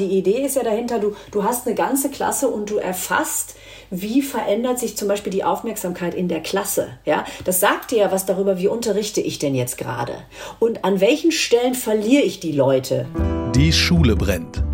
[0.00, 3.54] Die Idee ist ja dahinter, du, du hast eine ganze Klasse und du erfasst,
[3.90, 6.88] wie verändert sich zum Beispiel die Aufmerksamkeit in der Klasse.
[7.04, 10.14] Ja, das sagt dir ja was darüber, wie unterrichte ich denn jetzt gerade
[10.58, 13.06] und an welchen Stellen verliere ich die Leute.
[13.54, 14.64] Die Schule brennt.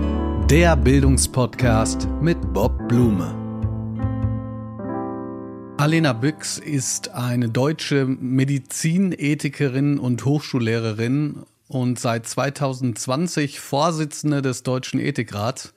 [0.49, 3.35] Der Bildungspodcast mit Bob Blume.
[5.77, 15.73] Alena Büchs ist eine deutsche Medizinethikerin und Hochschullehrerin und seit 2020 Vorsitzende des Deutschen Ethikrats.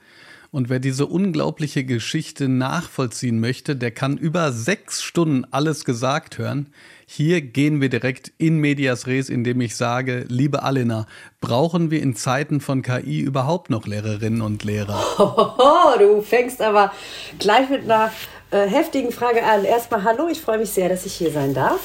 [0.50, 6.74] Und wer diese unglaubliche Geschichte nachvollziehen möchte, der kann über sechs Stunden alles gesagt hören.
[7.06, 11.06] Hier gehen wir direkt in medias res, indem ich sage, liebe Alena,
[11.42, 15.00] brauchen wir in Zeiten von KI überhaupt noch Lehrerinnen und Lehrer?
[15.20, 16.92] Oh, du fängst aber
[17.38, 18.12] gleich mit einer
[18.50, 19.64] äh, heftigen Frage an.
[19.64, 21.82] Erstmal hallo, ich freue mich sehr, dass ich hier sein darf.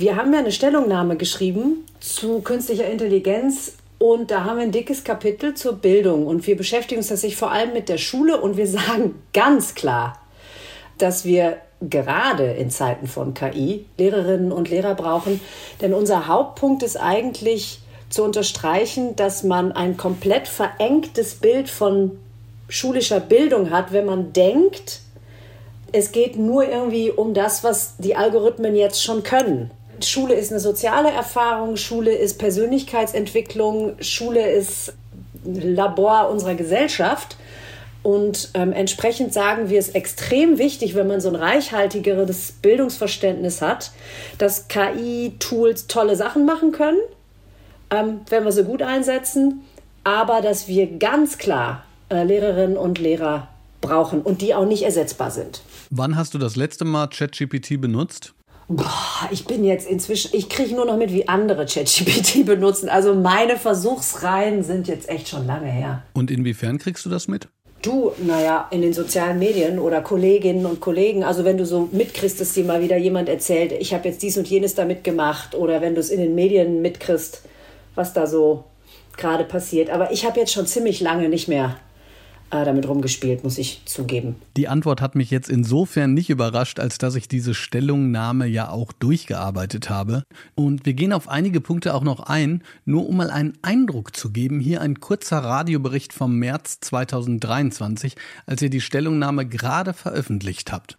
[0.00, 5.04] Wir haben ja eine Stellungnahme geschrieben zu künstlicher Intelligenz und da haben wir ein dickes
[5.04, 8.66] Kapitel zur Bildung und wir beschäftigen uns tatsächlich vor allem mit der Schule und wir
[8.66, 10.18] sagen ganz klar,
[10.96, 15.38] dass wir gerade in Zeiten von KI Lehrerinnen und Lehrer brauchen,
[15.82, 22.12] denn unser Hauptpunkt ist eigentlich zu unterstreichen, dass man ein komplett verengtes Bild von
[22.70, 25.00] schulischer Bildung hat, wenn man denkt,
[25.92, 29.70] es geht nur irgendwie um das, was die Algorithmen jetzt schon können.
[30.06, 34.94] Schule ist eine soziale Erfahrung, Schule ist Persönlichkeitsentwicklung, Schule ist
[35.44, 37.36] Labor unserer Gesellschaft.
[38.02, 43.92] Und ähm, entsprechend sagen wir es extrem wichtig, wenn man so ein reichhaltigeres Bildungsverständnis hat,
[44.38, 47.00] dass KI-Tools tolle Sachen machen können,
[47.90, 49.60] ähm, wenn wir sie gut einsetzen,
[50.02, 53.48] aber dass wir ganz klar äh, Lehrerinnen und Lehrer
[53.82, 55.62] brauchen und die auch nicht ersetzbar sind.
[55.90, 58.34] Wann hast du das letzte Mal ChatGPT benutzt?
[58.72, 62.88] Boah, ich bin jetzt inzwischen, ich kriege nur noch mit, wie andere ChatGPT benutzen.
[62.88, 66.04] Also meine Versuchsreihen sind jetzt echt schon lange her.
[66.12, 67.48] Und inwiefern kriegst du das mit?
[67.82, 72.40] Du, naja, in den sozialen Medien oder Kolleginnen und Kollegen, also wenn du so mitkriegst,
[72.40, 75.80] dass dir mal wieder jemand erzählt, ich habe jetzt dies und jenes damit gemacht oder
[75.80, 77.42] wenn du es in den Medien mitkriegst,
[77.96, 78.62] was da so
[79.16, 79.90] gerade passiert.
[79.90, 81.76] Aber ich habe jetzt schon ziemlich lange nicht mehr
[82.50, 84.36] äh, damit rumgespielt, muss ich zugeben.
[84.56, 88.92] Die Antwort hat mich jetzt insofern nicht überrascht, als dass ich diese Stellungnahme ja auch
[88.92, 90.24] durchgearbeitet habe.
[90.54, 94.30] Und wir gehen auf einige Punkte auch noch ein, nur um mal einen Eindruck zu
[94.30, 94.60] geben.
[94.60, 98.16] Hier ein kurzer Radiobericht vom März 2023,
[98.46, 100.98] als ihr die Stellungnahme gerade veröffentlicht habt.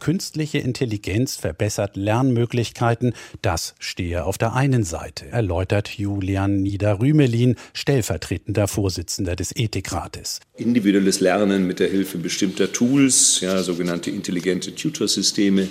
[0.00, 3.12] Künstliche Intelligenz verbessert Lernmöglichkeiten,
[3.42, 10.40] das stehe auf der einen Seite, erläutert Julian Niederrümelin, stellvertretender Vorsitzender des Ethikrates.
[10.56, 15.68] Individuelles Lernen mit der Hilfe bestimmter Tools, ja, sogenannte intelligente Tutorsysteme,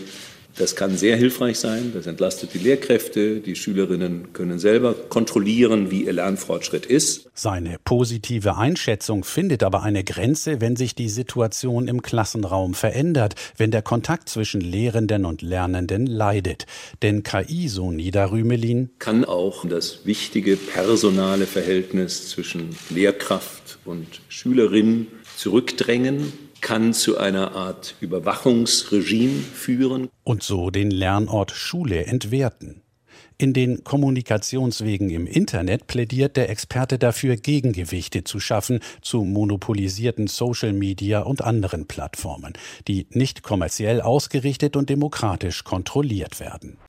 [0.57, 1.91] das kann sehr hilfreich sein.
[1.93, 3.39] Das entlastet die Lehrkräfte.
[3.39, 7.29] Die Schülerinnen können selber kontrollieren, wie ihr Lernfortschritt ist.
[7.33, 13.71] Seine positive Einschätzung findet aber eine Grenze, wenn sich die Situation im Klassenraum verändert, wenn
[13.71, 16.65] der Kontakt zwischen Lehrenden und Lernenden leidet.
[17.01, 26.33] Denn KI, so Niederrümelin, kann auch das wichtige personale Verhältnis zwischen Lehrkraft und Schülerin zurückdrängen
[26.61, 30.09] kann zu einer Art Überwachungsregime führen.
[30.23, 32.81] Und so den Lernort Schule entwerten.
[33.41, 40.73] In den Kommunikationswegen im Internet plädiert der Experte dafür, Gegengewichte zu schaffen zu monopolisierten Social
[40.73, 42.51] Media und anderen Plattformen,
[42.89, 46.79] die nicht kommerziell ausgerichtet und demokratisch kontrolliert werden.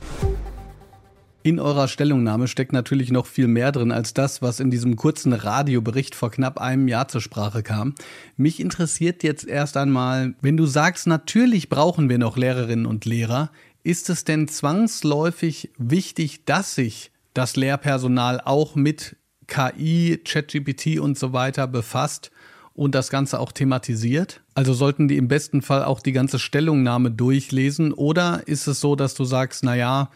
[1.43, 5.33] In eurer Stellungnahme steckt natürlich noch viel mehr drin als das, was in diesem kurzen
[5.33, 7.95] Radiobericht vor knapp einem Jahr zur Sprache kam.
[8.37, 13.51] Mich interessiert jetzt erst einmal, wenn du sagst, natürlich brauchen wir noch Lehrerinnen und Lehrer,
[13.83, 21.33] ist es denn zwangsläufig wichtig, dass sich das Lehrpersonal auch mit KI, ChatGPT und so
[21.33, 22.31] weiter befasst
[22.75, 24.43] und das Ganze auch thematisiert?
[24.53, 28.95] Also sollten die im besten Fall auch die ganze Stellungnahme durchlesen oder ist es so,
[28.95, 30.11] dass du sagst, na ja,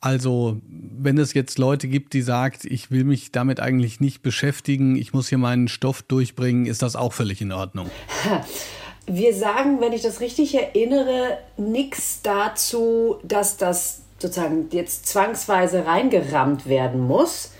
[0.00, 4.94] also, wenn es jetzt Leute gibt, die sagt, ich will mich damit eigentlich nicht beschäftigen,
[4.94, 7.90] ich muss hier meinen Stoff durchbringen, ist das auch völlig in Ordnung.
[9.10, 16.68] Wir sagen, wenn ich das richtig erinnere, nichts dazu, dass das sozusagen jetzt zwangsweise reingerammt
[16.68, 17.52] werden muss.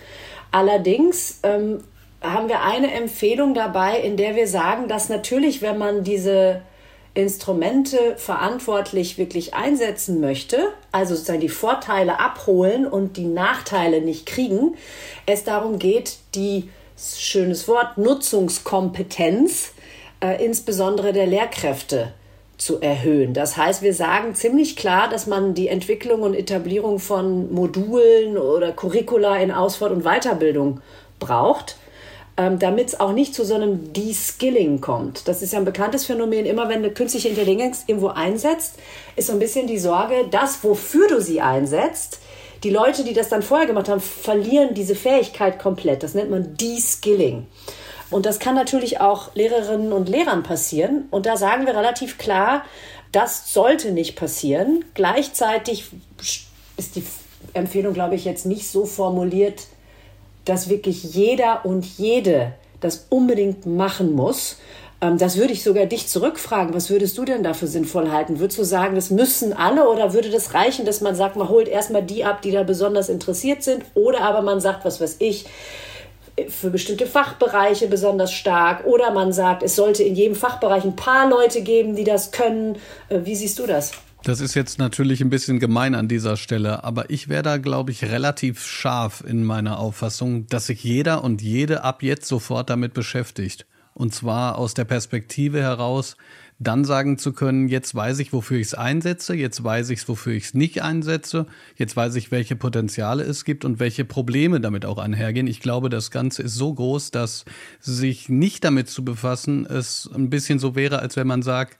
[0.50, 1.78] Allerdings ähm,
[2.20, 6.60] haben wir eine Empfehlung dabei, in der wir sagen, dass natürlich, wenn man diese
[7.18, 14.76] Instrumente verantwortlich wirklich einsetzen möchte, also sozusagen die Vorteile abholen und die Nachteile nicht kriegen,
[15.26, 19.72] es darum geht, die, schönes Wort, Nutzungskompetenz,
[20.22, 22.12] äh, insbesondere der Lehrkräfte,
[22.56, 23.34] zu erhöhen.
[23.34, 28.70] Das heißt, wir sagen ziemlich klar, dass man die Entwicklung und Etablierung von Modulen oder
[28.70, 30.80] Curricula in Ausfahrt- und Weiterbildung
[31.18, 31.76] braucht
[32.38, 35.26] ähm, damit es auch nicht zu so einem De-Skilling kommt.
[35.26, 36.46] Das ist ja ein bekanntes Phänomen.
[36.46, 38.76] Immer wenn eine künstliche Intelligenz irgendwo einsetzt,
[39.16, 42.20] ist so ein bisschen die Sorge, das, wofür du sie einsetzt,
[42.62, 46.04] die Leute, die das dann vorher gemacht haben, verlieren diese Fähigkeit komplett.
[46.04, 47.46] Das nennt man De-Skilling.
[48.10, 51.08] Und das kann natürlich auch Lehrerinnen und Lehrern passieren.
[51.10, 52.64] Und da sagen wir relativ klar,
[53.10, 54.84] das sollte nicht passieren.
[54.94, 55.90] Gleichzeitig
[56.76, 57.04] ist die
[57.52, 59.64] Empfehlung, glaube ich, jetzt nicht so formuliert,
[60.48, 64.56] dass wirklich jeder und jede das unbedingt machen muss.
[65.00, 66.74] Ähm, das würde ich sogar dich zurückfragen.
[66.74, 68.38] Was würdest du denn dafür sinnvoll halten?
[68.38, 71.68] Würdest du sagen, das müssen alle oder würde das reichen, dass man sagt, man holt
[71.68, 73.84] erstmal die ab, die da besonders interessiert sind?
[73.94, 75.46] Oder aber man sagt, was weiß ich,
[76.48, 81.28] für bestimmte Fachbereiche besonders stark oder man sagt, es sollte in jedem Fachbereich ein paar
[81.28, 82.76] Leute geben, die das können.
[83.08, 83.92] Äh, wie siehst du das?
[84.28, 87.92] Das ist jetzt natürlich ein bisschen gemein an dieser Stelle, aber ich wäre da, glaube
[87.92, 92.92] ich, relativ scharf in meiner Auffassung, dass sich jeder und jede ab jetzt sofort damit
[92.92, 93.64] beschäftigt.
[93.94, 96.18] Und zwar aus der Perspektive heraus,
[96.58, 100.34] dann sagen zu können, jetzt weiß ich, wofür ich es einsetze, jetzt weiß ich, wofür
[100.34, 101.46] ich es nicht einsetze,
[101.76, 105.46] jetzt weiß ich, welche Potenziale es gibt und welche Probleme damit auch einhergehen.
[105.46, 107.46] Ich glaube, das Ganze ist so groß, dass
[107.80, 111.78] sich nicht damit zu befassen, es ein bisschen so wäre, als wenn man sagt,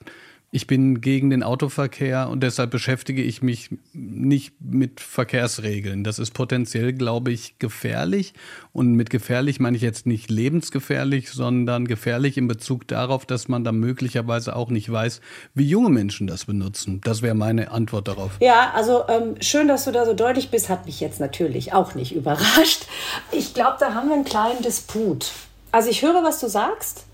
[0.51, 6.03] ich bin gegen den Autoverkehr und deshalb beschäftige ich mich nicht mit Verkehrsregeln.
[6.03, 8.33] Das ist potenziell, glaube ich, gefährlich.
[8.73, 13.63] Und mit gefährlich meine ich jetzt nicht lebensgefährlich, sondern gefährlich in Bezug darauf, dass man
[13.63, 15.21] da möglicherweise auch nicht weiß,
[15.53, 16.99] wie junge Menschen das benutzen.
[17.03, 18.31] Das wäre meine Antwort darauf.
[18.39, 21.93] Ja, also ähm, schön, dass du da so deutlich bist, hat mich jetzt natürlich auch
[21.93, 22.87] nicht überrascht.
[23.31, 25.31] Ich glaube, da haben wir einen kleinen Disput.
[25.71, 27.05] Also ich höre, was du sagst.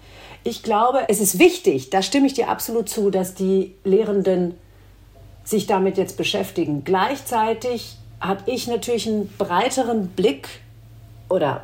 [0.47, 4.53] Ich glaube, es ist wichtig, da stimme ich dir absolut zu, dass die Lehrenden
[5.43, 6.83] sich damit jetzt beschäftigen.
[6.83, 10.47] Gleichzeitig habe ich natürlich einen breiteren Blick
[11.27, 11.63] oder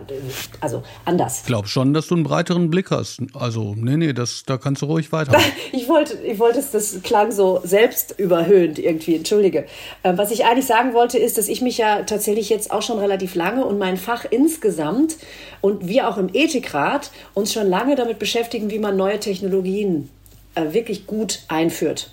[0.59, 1.41] also anders.
[1.41, 3.21] Ich glaube schon, dass du einen breiteren Blick hast.
[3.33, 5.37] Also, nee, nee, das, da kannst du ruhig weiter.
[5.71, 9.65] ich wollte, ich wollte es, das klang so selbstüberhöhend irgendwie, entschuldige.
[10.03, 12.97] Ähm, was ich eigentlich sagen wollte, ist, dass ich mich ja tatsächlich jetzt auch schon
[12.97, 15.17] relativ lange und mein Fach insgesamt
[15.61, 20.09] und wir auch im Ethikrat uns schon lange damit beschäftigen, wie man neue Technologien
[20.55, 22.09] äh, wirklich gut einführt.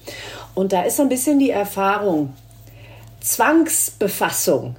[0.54, 2.34] Und da ist so ein bisschen die Erfahrung,
[3.20, 4.76] Zwangsbefassung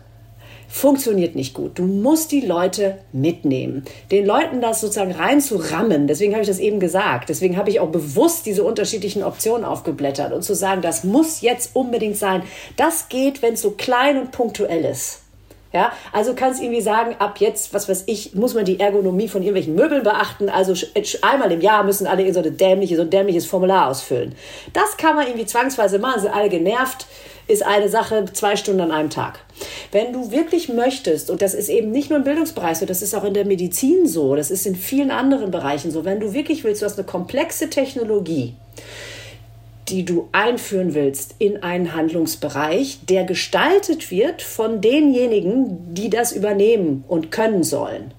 [0.70, 1.78] funktioniert nicht gut.
[1.80, 3.84] Du musst die Leute mitnehmen.
[4.12, 7.90] Den Leuten das sozusagen reinzurammen, deswegen habe ich das eben gesagt, deswegen habe ich auch
[7.90, 12.44] bewusst diese unterschiedlichen Optionen aufgeblättert und zu sagen, das muss jetzt unbedingt sein.
[12.78, 15.24] Das geht, wenn es so klein und punktuell ist.
[15.72, 19.44] Ja, also kannst irgendwie sagen, ab jetzt, was weiß ich, muss man die Ergonomie von
[19.44, 20.50] irgendwelchen Möbeln beachten.
[20.50, 20.74] Also
[21.22, 24.34] einmal im Jahr müssen alle so, eine dämliche, so ein dämliches Formular ausfüllen.
[24.74, 27.06] Das kann man irgendwie zwangsweise machen, sind alle genervt
[27.50, 29.40] ist eine Sache zwei Stunden an einem Tag.
[29.92, 33.16] Wenn du wirklich möchtest, und das ist eben nicht nur im Bildungsbereich so, das ist
[33.16, 36.64] auch in der Medizin so, das ist in vielen anderen Bereichen so, wenn du wirklich
[36.64, 38.54] willst, du hast eine komplexe Technologie,
[39.90, 47.04] die du einführen willst in einen Handlungsbereich, der gestaltet wird von denjenigen, die das übernehmen
[47.08, 48.14] und können sollen,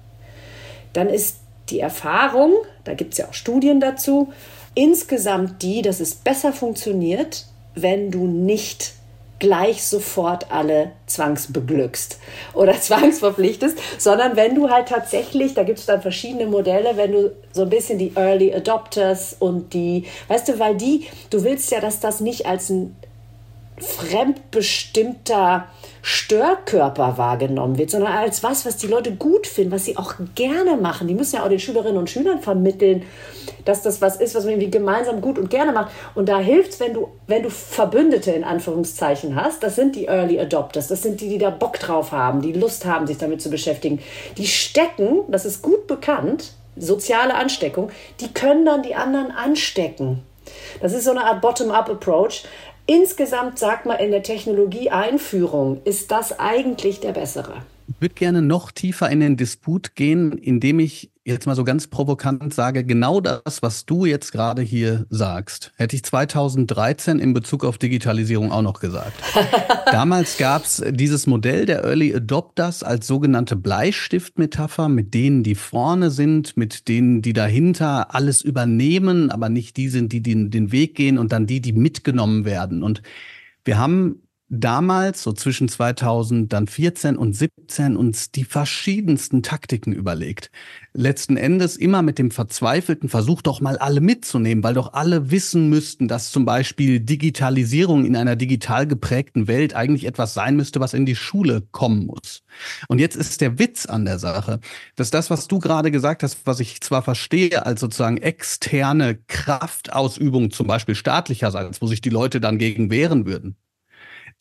[0.93, 1.37] dann ist
[1.69, 2.53] die Erfahrung,
[2.83, 4.33] da gibt es ja auch Studien dazu,
[4.75, 7.45] insgesamt die, dass es besser funktioniert,
[7.75, 8.93] wenn du nicht
[9.41, 12.19] gleich sofort alle zwangsbeglückst
[12.53, 17.31] oder zwangsverpflichtest, sondern wenn du halt tatsächlich, da gibt es dann verschiedene Modelle, wenn du
[17.51, 21.81] so ein bisschen die Early Adopters und die, weißt du, weil die, du willst ja,
[21.81, 22.95] dass das nicht als ein
[23.81, 25.67] fremdbestimmter
[26.03, 30.75] Störkörper wahrgenommen wird, sondern als was, was die Leute gut finden, was sie auch gerne
[30.77, 31.07] machen.
[31.07, 33.03] Die müssen ja auch den Schülerinnen und Schülern vermitteln,
[33.65, 35.91] dass das was ist, was man irgendwie gemeinsam gut und gerne macht.
[36.15, 39.61] Und da hilft es, wenn du, wenn du Verbündete in Anführungszeichen hast.
[39.61, 40.87] Das sind die Early Adopters.
[40.87, 43.99] Das sind die, die da Bock drauf haben, die Lust haben, sich damit zu beschäftigen.
[44.37, 50.23] Die stecken, das ist gut bekannt, soziale Ansteckung, die können dann die anderen anstecken.
[50.81, 52.43] Das ist so eine Art Bottom-up-Approach.
[52.91, 57.63] Insgesamt sagt man in der Technologieeinführung, ist das eigentlich der bessere.
[57.87, 61.87] Ich würde gerne noch tiefer in den Disput gehen, indem ich jetzt mal so ganz
[61.87, 67.63] provokant sage, genau das, was du jetzt gerade hier sagst, hätte ich 2013 in Bezug
[67.63, 69.13] auf Digitalisierung auch noch gesagt.
[69.91, 76.09] Damals gab es dieses Modell der Early Adopters als sogenannte Bleistiftmetapher, mit denen, die vorne
[76.09, 80.95] sind, mit denen, die dahinter alles übernehmen, aber nicht die sind, die den, den Weg
[80.95, 82.81] gehen und dann die, die mitgenommen werden.
[82.81, 83.03] Und
[83.63, 90.51] wir haben damals, so zwischen 2014 und 17, uns die verschiedensten Taktiken überlegt.
[90.93, 95.69] Letzten Endes immer mit dem verzweifelten Versuch, doch mal alle mitzunehmen, weil doch alle wissen
[95.69, 100.93] müssten, dass zum Beispiel Digitalisierung in einer digital geprägten Welt eigentlich etwas sein müsste, was
[100.93, 102.43] in die Schule kommen muss.
[102.89, 104.59] Und jetzt ist der Witz an der Sache,
[104.97, 110.51] dass das, was du gerade gesagt hast, was ich zwar verstehe als sozusagen externe Kraftausübung,
[110.51, 113.55] zum Beispiel staatlicherseits, wo sich die Leute dann gegen wehren würden,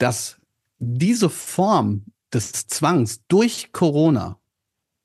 [0.01, 0.39] dass
[0.79, 4.39] diese Form des Zwangs durch Corona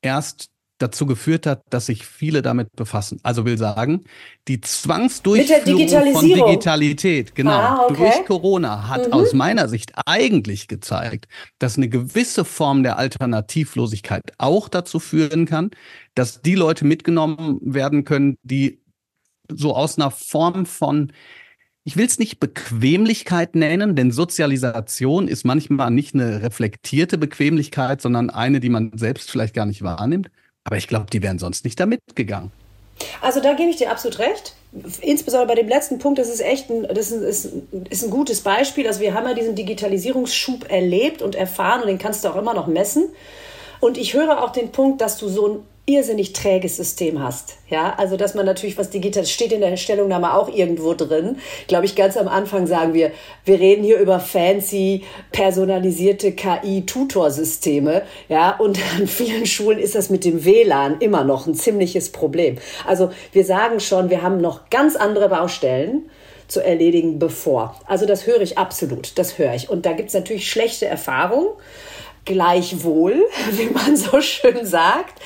[0.01, 3.19] erst dazu geführt hat, dass sich viele damit befassen.
[3.23, 4.03] Also will sagen,
[4.47, 7.95] die Zwangsdurchführung von Digitalität, genau, ah, okay.
[7.97, 9.13] durch Corona hat mhm.
[9.13, 11.27] aus meiner Sicht eigentlich gezeigt,
[11.59, 15.71] dass eine gewisse Form der Alternativlosigkeit auch dazu führen kann,
[16.13, 18.81] dass die Leute mitgenommen werden können, die
[19.49, 21.13] so aus einer Form von
[21.87, 28.31] ich will es nicht Bequemlichkeit nennen, denn Sozialisation ist manchmal nicht eine reflektierte Bequemlichkeit, sondern
[28.31, 30.31] eine, die man selbst vielleicht gar nicht wahrnimmt.
[30.63, 32.51] Aber ich glaube, die wären sonst nicht da mitgegangen.
[33.21, 34.55] Also da gebe ich dir absolut recht.
[35.01, 37.49] Insbesondere bei dem letzten Punkt, das ist echt ein, das ist,
[37.89, 38.87] ist ein gutes Beispiel.
[38.87, 42.55] Also wir haben ja diesen Digitalisierungsschub erlebt und erfahren und den kannst du auch immer
[42.55, 43.09] noch messen.
[43.79, 47.57] Und ich höre auch den Punkt, dass du so ein irrsinnig träges System hast.
[47.69, 51.37] Ja, also dass man natürlich was digital steht in der Stellungnahme auch irgendwo drin.
[51.67, 53.11] Glaube ich, ganz am Anfang sagen wir,
[53.45, 58.01] wir reden hier über fancy personalisierte KI-Tutorsysteme.
[58.29, 62.57] Ja, und an vielen Schulen ist das mit dem WLAN immer noch ein ziemliches Problem.
[62.87, 66.09] Also wir sagen schon, wir haben noch ganz andere Baustellen
[66.47, 67.79] zu erledigen bevor.
[67.85, 69.69] Also das höre ich absolut, das höre ich.
[69.69, 71.49] Und da gibt es natürlich schlechte Erfahrungen
[72.25, 75.21] gleichwohl, wie man so schön sagt.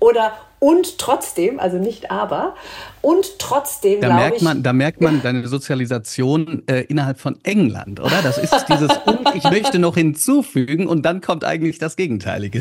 [0.00, 2.54] Oder und trotzdem, also nicht aber,
[3.02, 8.00] und trotzdem, da merkt man, ich, Da merkt man deine Sozialisation äh, innerhalb von England,
[8.00, 8.22] oder?
[8.22, 12.60] Das ist dieses und ich möchte noch hinzufügen und dann kommt eigentlich das Gegenteilige.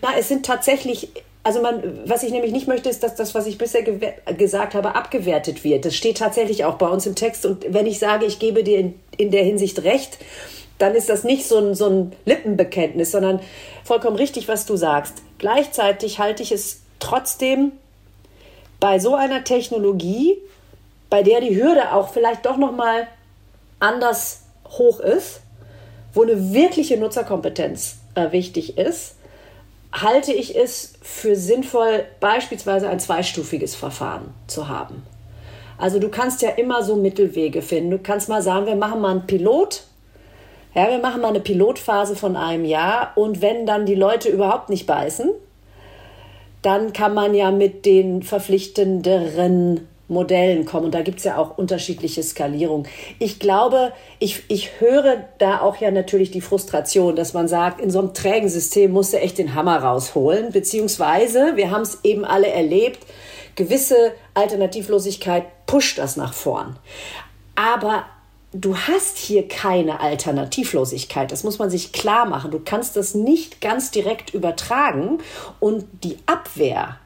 [0.00, 1.10] Na, es sind tatsächlich
[1.44, 4.94] also man, was ich nämlich nicht möchte, ist, dass das, was ich bisher gesagt habe,
[4.94, 5.84] abgewertet wird.
[5.84, 7.44] Das steht tatsächlich auch bei uns im Text.
[7.44, 10.16] Und wenn ich sage, ich gebe dir in, in der Hinsicht recht,
[10.78, 13.40] dann ist das nicht so ein, so ein Lippenbekenntnis, sondern
[13.84, 15.22] vollkommen richtig, was du sagst.
[15.38, 17.72] Gleichzeitig halte ich es trotzdem
[18.80, 20.36] bei so einer Technologie,
[21.10, 23.06] bei der die Hürde auch vielleicht doch noch mal
[23.78, 25.40] anders hoch ist,
[26.12, 29.16] wo eine wirkliche Nutzerkompetenz äh, wichtig ist,
[29.92, 35.04] halte ich es für sinnvoll, beispielsweise ein zweistufiges Verfahren zu haben.
[35.78, 37.90] Also du kannst ja immer so Mittelwege finden.
[37.90, 39.84] Du kannst mal sagen, wir machen mal einen Pilot
[40.74, 44.70] ja, wir machen mal eine Pilotphase von einem Jahr und wenn dann die Leute überhaupt
[44.70, 45.30] nicht beißen,
[46.62, 50.86] dann kann man ja mit den verpflichtenderen Modellen kommen.
[50.86, 52.86] Und da gibt es ja auch unterschiedliche Skalierungen.
[53.18, 57.90] Ich glaube, ich, ich höre da auch ja natürlich die Frustration, dass man sagt, in
[57.90, 60.52] so einem trägen System musst du echt den Hammer rausholen.
[60.52, 63.00] Beziehungsweise, wir haben es eben alle erlebt,
[63.56, 66.76] gewisse Alternativlosigkeit pusht das nach vorn.
[67.56, 68.04] Aber
[68.54, 71.30] du hast hier keine Alternativlosigkeit.
[71.30, 72.50] Das muss man sich klar machen.
[72.50, 75.18] Du kannst das nicht ganz direkt übertragen
[75.60, 76.98] und die Abwehr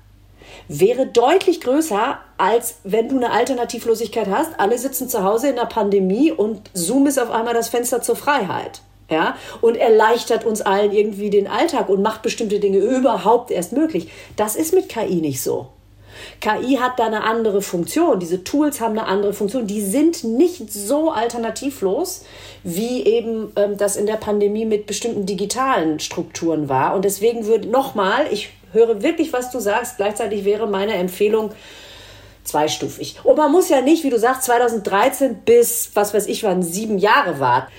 [0.68, 4.60] wäre deutlich größer, als wenn du eine Alternativlosigkeit hast.
[4.60, 8.16] Alle sitzen zu Hause in der Pandemie und Zoom ist auf einmal das Fenster zur
[8.16, 8.82] Freiheit.
[9.10, 14.10] Ja, und erleichtert uns allen irgendwie den Alltag und macht bestimmte Dinge überhaupt erst möglich.
[14.36, 15.68] Das ist mit KI nicht so.
[16.40, 20.72] KI hat da eine andere Funktion, diese Tools haben eine andere Funktion, die sind nicht
[20.72, 22.25] so alternativlos,
[22.62, 26.94] wie eben ähm, das in der Pandemie mit bestimmten digitalen Strukturen war.
[26.94, 31.50] Und deswegen würde nochmal, ich höre wirklich, was du sagst, gleichzeitig wäre meine Empfehlung,
[32.44, 33.16] zweistufig.
[33.25, 36.98] Und man muss ja nicht, wie du sagst, 2013 bis, was weiß ich, wann sieben
[36.98, 37.70] Jahre warten.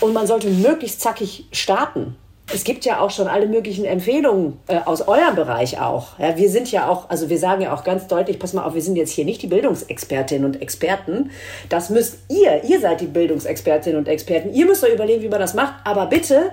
[0.00, 2.16] Und man sollte möglichst zackig starten.
[2.52, 6.18] Es gibt ja auch schon alle möglichen Empfehlungen äh, aus eurem Bereich auch.
[6.18, 8.74] Ja, wir sind ja auch, also wir sagen ja auch ganz deutlich, pass mal auf,
[8.74, 11.30] wir sind jetzt hier nicht die Bildungsexpertinnen und Experten.
[11.68, 14.54] Das müsst ihr, ihr seid die Bildungsexpertinnen und Experten.
[14.54, 15.74] Ihr müsst euch überlegen, wie man das macht.
[15.84, 16.52] Aber bitte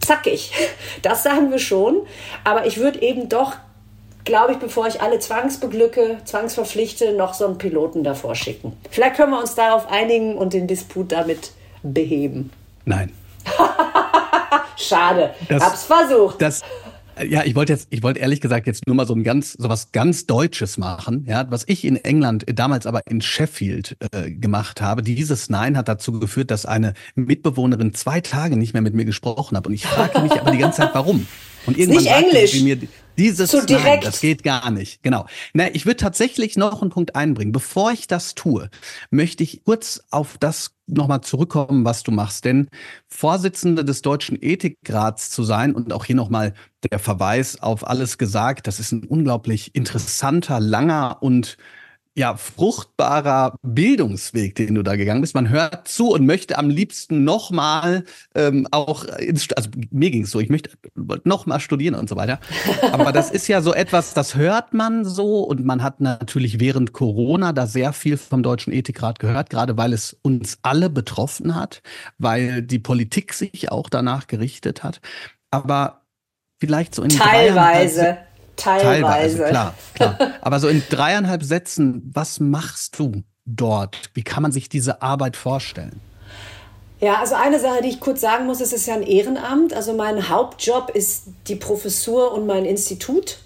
[0.00, 0.52] zackig.
[1.02, 2.02] Das sagen wir schon.
[2.44, 3.54] Aber ich würde eben doch,
[4.24, 8.72] glaube ich, bevor ich alle zwangsbeglücke, zwangsverpflichte, noch so einen Piloten davor schicken.
[8.90, 11.52] Vielleicht können wir uns darauf einigen und den Disput damit
[11.82, 12.50] beheben.
[12.84, 13.12] Nein.
[14.76, 15.30] Schade.
[15.48, 16.40] Das, Hab's versucht.
[16.40, 16.62] Das,
[17.22, 19.68] ja, ich wollte jetzt, ich wollte ehrlich gesagt jetzt nur mal so ein ganz, so
[19.68, 21.24] was ganz Deutsches machen.
[21.28, 25.02] Ja, was ich in England damals aber in Sheffield äh, gemacht habe.
[25.02, 29.56] Dieses Nein hat dazu geführt, dass eine Mitbewohnerin zwei Tage nicht mehr mit mir gesprochen
[29.56, 29.66] hat.
[29.66, 31.26] Und ich frage mich aber die ganze Zeit, warum.
[31.66, 32.62] Und irgendwann ist nicht Englisch.
[32.62, 32.78] Mir,
[33.16, 33.86] Dieses so direkt.
[33.86, 35.02] Nein, das geht gar nicht.
[35.02, 35.26] Genau.
[35.52, 37.52] Na, ich würde tatsächlich noch einen Punkt einbringen.
[37.52, 38.70] Bevor ich das tue,
[39.10, 42.44] möchte ich kurz auf das nochmal zurückkommen, was du machst.
[42.44, 42.68] Denn
[43.08, 46.54] Vorsitzende des Deutschen Ethikrats zu sein und auch hier nochmal
[46.90, 51.56] der Verweis auf alles gesagt, das ist ein unglaublich interessanter, langer und
[52.16, 55.34] ja, fruchtbarer Bildungsweg, den du da gegangen bist.
[55.34, 58.04] Man hört zu und möchte am liebsten nochmal
[58.36, 60.70] ähm, auch ins, also mir ging es so, ich möchte
[61.24, 62.38] nochmal studieren und so weiter.
[62.92, 66.92] Aber das ist ja so etwas, das hört man so und man hat natürlich während
[66.92, 71.82] Corona da sehr viel vom Deutschen Ethikrat gehört, gerade weil es uns alle betroffen hat,
[72.18, 75.00] weil die Politik sich auch danach gerichtet hat.
[75.50, 76.02] Aber
[76.60, 78.18] vielleicht so in Teilweise.
[78.56, 79.38] Teilweise.
[79.38, 80.18] Teilweise, klar, klar.
[80.40, 84.10] Aber so in dreieinhalb Sätzen, was machst du dort?
[84.14, 86.00] Wie kann man sich diese Arbeit vorstellen?
[87.00, 89.74] Ja, also eine Sache, die ich kurz sagen muss, es ist ja ein Ehrenamt.
[89.74, 93.38] Also mein Hauptjob ist die Professur und mein Institut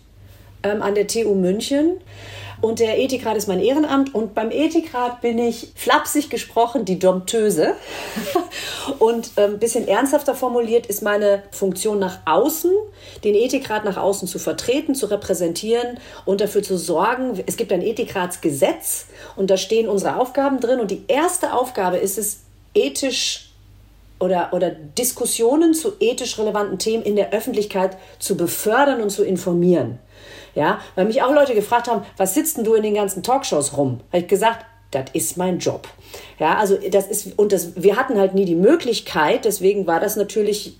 [0.62, 2.00] ähm, an der TU München.
[2.60, 4.14] Und der Ethikrat ist mein Ehrenamt.
[4.14, 7.74] Und beim Ethikrat bin ich, flapsig gesprochen, die Domptöse.
[8.98, 12.72] und ein ähm, bisschen ernsthafter formuliert ist meine Funktion nach außen,
[13.22, 17.42] den Ethikrat nach außen zu vertreten, zu repräsentieren und dafür zu sorgen.
[17.46, 20.80] Es gibt ein Ethikratsgesetz und da stehen unsere Aufgaben drin.
[20.80, 22.40] Und die erste Aufgabe ist es,
[22.74, 23.50] ethisch
[24.20, 29.98] oder, oder Diskussionen zu ethisch relevanten Themen in der Öffentlichkeit zu befördern und zu informieren.
[30.58, 33.76] Ja, weil mich auch Leute gefragt haben, was sitzt denn du in den ganzen Talkshows
[33.76, 34.00] rum?
[34.08, 35.86] Habe ich gesagt, das ist mein Job.
[36.40, 40.16] Ja, also das ist, und das, wir hatten halt nie die Möglichkeit, deswegen war das
[40.16, 40.76] natürlich,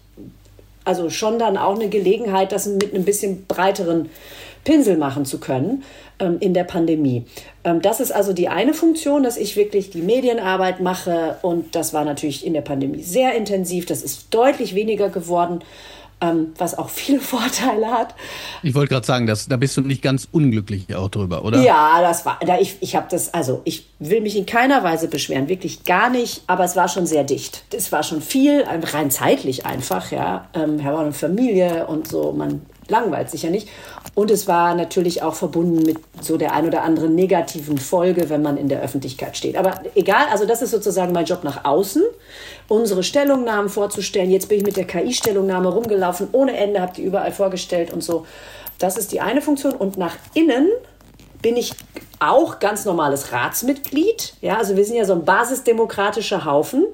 [0.85, 4.11] also schon dann auch eine Gelegenheit, das mit einem bisschen breiteren
[4.65, 5.85] Pinsel machen zu können
[6.19, 7.27] ähm, in der Pandemie.
[7.63, 11.95] Ähm, das ist also die eine Funktion, dass ich wirklich die Medienarbeit mache und das
[11.95, 13.87] war natürlich in der Pandemie sehr intensiv.
[13.87, 15.61] Das ist deutlich weniger geworden
[16.21, 18.15] ähm, was auch viele Vorteile hat.
[18.63, 21.63] Ich wollte gerade sagen, dass, da bist du nicht ganz unglücklich auch drüber, oder?
[21.63, 25.09] Ja, das war, da ich, ich habe das, also ich will mich in keiner Weise
[25.09, 27.65] beschweren, wirklich gar nicht, aber es war schon sehr dicht.
[27.75, 30.49] Es war schon viel, rein zeitlich einfach, ja.
[30.55, 33.69] Ähm, wir haben eine Familie und so, man langweilt sich ja nicht.
[34.15, 38.43] Und es war natürlich auch verbunden mit so der ein oder anderen negativen Folge, wenn
[38.43, 39.57] man in der Öffentlichkeit steht.
[39.57, 42.03] Aber egal, also das ist sozusagen mein Job nach außen,
[42.69, 44.31] unsere Stellungnahmen vorzustellen.
[44.31, 48.27] Jetzt bin ich mit der KI-Stellungnahme rumgelaufen, ohne Ende, habe die überall vorgestellt und so.
[48.79, 49.75] Das ist die eine Funktion.
[49.75, 50.69] Und nach innen
[51.43, 51.75] bin ich
[52.21, 54.35] auch ganz normales Ratsmitglied.
[54.41, 56.87] Ja, also wir sind ja so ein basisdemokratischer Haufen.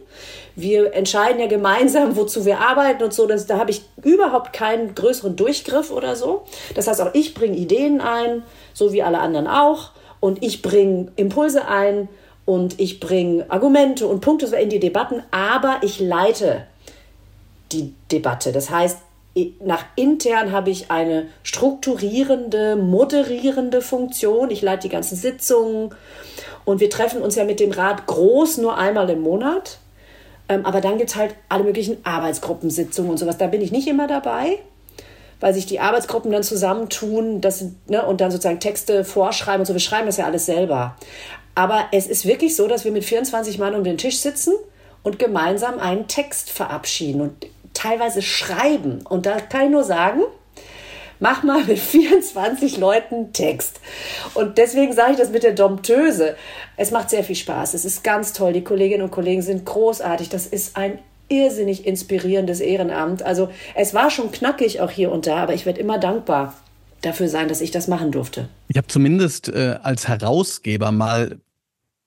[0.56, 3.26] Wir entscheiden ja gemeinsam, wozu wir arbeiten und so.
[3.26, 6.44] Das, da habe ich überhaupt keinen größeren Durchgriff oder so.
[6.74, 9.90] Das heißt, auch ich bringe Ideen ein, so wie alle anderen auch.
[10.20, 12.08] Und ich bringe Impulse ein
[12.44, 16.66] und ich bringe Argumente und Punkte in die Debatten, aber ich leite
[17.72, 18.52] die Debatte.
[18.52, 18.98] Das heißt,
[19.60, 24.50] nach intern habe ich eine strukturierende, moderierende Funktion.
[24.50, 25.94] Ich leite die ganzen Sitzungen
[26.64, 29.78] und wir treffen uns ja mit dem Rat groß nur einmal im Monat.
[30.48, 33.38] Ähm, aber dann gibt es halt alle möglichen Arbeitsgruppensitzungen und sowas.
[33.38, 34.59] Da bin ich nicht immer dabei,
[35.40, 39.72] weil sich die Arbeitsgruppen dann zusammentun das, ne, und dann sozusagen Texte vorschreiben und so.
[39.72, 40.96] Wir schreiben das ja alles selber.
[41.54, 44.54] Aber es ist wirklich so, dass wir mit 24 Mann um den Tisch sitzen
[45.02, 47.20] und gemeinsam einen Text verabschieden.
[47.20, 49.02] Und teilweise schreiben.
[49.09, 50.22] Und da kann ich nur sagen,
[51.24, 53.80] mach mal mit 24 Leuten Text.
[54.34, 56.37] Und deswegen sage ich das mit der Domptöse.
[56.76, 57.72] Es macht sehr viel Spaß.
[57.72, 58.52] Es ist ganz toll.
[58.52, 60.28] Die Kolleginnen und Kollegen sind großartig.
[60.28, 63.22] Das ist ein irrsinnig inspirierendes Ehrenamt.
[63.22, 66.52] Also es war schon knackig auch hier und da, aber ich werde immer dankbar
[67.00, 68.50] dafür sein, dass ich das machen durfte.
[68.68, 71.40] Ich habe zumindest äh, als Herausgeber mal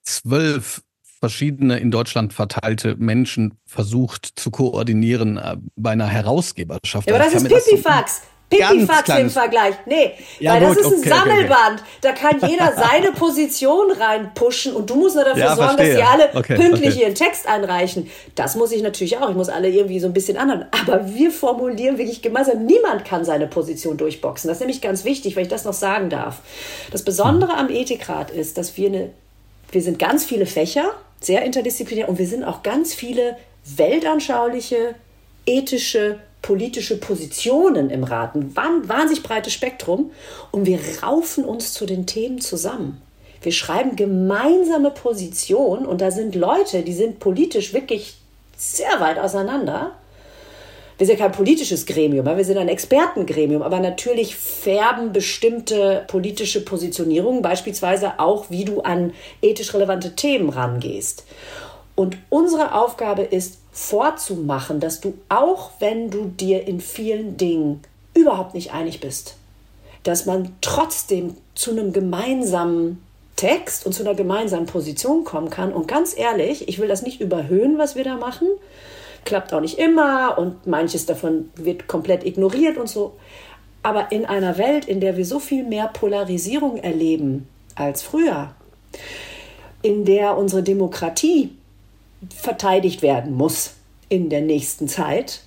[0.03, 0.84] zwölf
[1.19, 7.10] verschiedene in Deutschland verteilte Menschen versucht zu koordinieren äh, bei einer Herausgeberschaft.
[7.10, 8.21] Ja, aber das ist Pipifax.
[8.49, 9.75] Pipifax im Vergleich.
[9.86, 11.81] Nee, ja, weil gut, das ist ein okay, Sammelband.
[11.81, 11.83] Okay.
[12.01, 15.97] Da kann jeder seine Position reinpushen und du musst nur dafür ja, sorgen, verstehe.
[15.97, 18.10] dass sie alle okay, pünktlich ihren Text einreichen.
[18.36, 19.29] Das muss ich natürlich auch.
[19.29, 20.65] Ich muss alle irgendwie so ein bisschen anhören.
[20.71, 22.65] Aber wir formulieren wirklich gemeinsam.
[22.65, 24.47] Niemand kann seine Position durchboxen.
[24.47, 26.39] Das ist nämlich ganz wichtig, weil ich das noch sagen darf.
[26.91, 29.10] Das Besondere am Ethikrat ist, dass wir eine,
[29.71, 34.95] wir sind ganz viele Fächer sehr interdisziplinär und wir sind auch ganz viele weltanschauliche,
[35.45, 38.36] ethische, politische Positionen im Rat.
[38.36, 40.12] Ein wahnsinnig breites Spektrum
[40.52, 43.02] und wir raufen uns zu den Themen zusammen.
[43.41, 48.17] Wir schreiben gemeinsame Positionen und da sind Leute, die sind politisch wirklich
[48.56, 49.93] sehr weit auseinander
[50.97, 57.43] wir sind kein politisches Gremium, wir sind ein Expertengremium, aber natürlich färben bestimmte politische Positionierungen,
[57.43, 61.23] beispielsweise auch, wie du an ethisch relevante Themen rangehst.
[61.93, 67.82] Und unsere Aufgabe ist vorzumachen, dass du auch, wenn du dir in vielen Dingen
[68.16, 69.36] überhaupt nicht einig bist,
[70.02, 73.04] dass man trotzdem zu einem gemeinsamen
[73.36, 75.72] Text und zu einer gemeinsamen Position kommen kann.
[75.72, 78.48] Und ganz ehrlich, ich will das nicht überhöhen, was wir da machen.
[79.26, 83.13] Klappt auch nicht immer und manches davon wird komplett ignoriert und so.
[83.84, 88.56] Aber in einer Welt, in der wir so viel mehr Polarisierung erleben als früher,
[89.84, 91.52] in der unsere Demokratie
[92.36, 93.71] verteidigt werden muss
[94.10, 95.41] in der nächsten Zeit,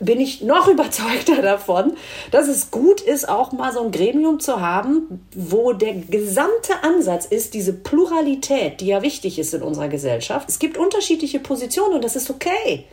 [0.00, 1.92] bin ich noch überzeugter davon,
[2.30, 7.26] dass es gut ist, auch mal so ein Gremium zu haben, wo der gesamte Ansatz
[7.26, 10.48] ist, diese Pluralität, die ja wichtig ist in unserer Gesellschaft.
[10.48, 12.86] Es gibt unterschiedliche Positionen und das ist okay.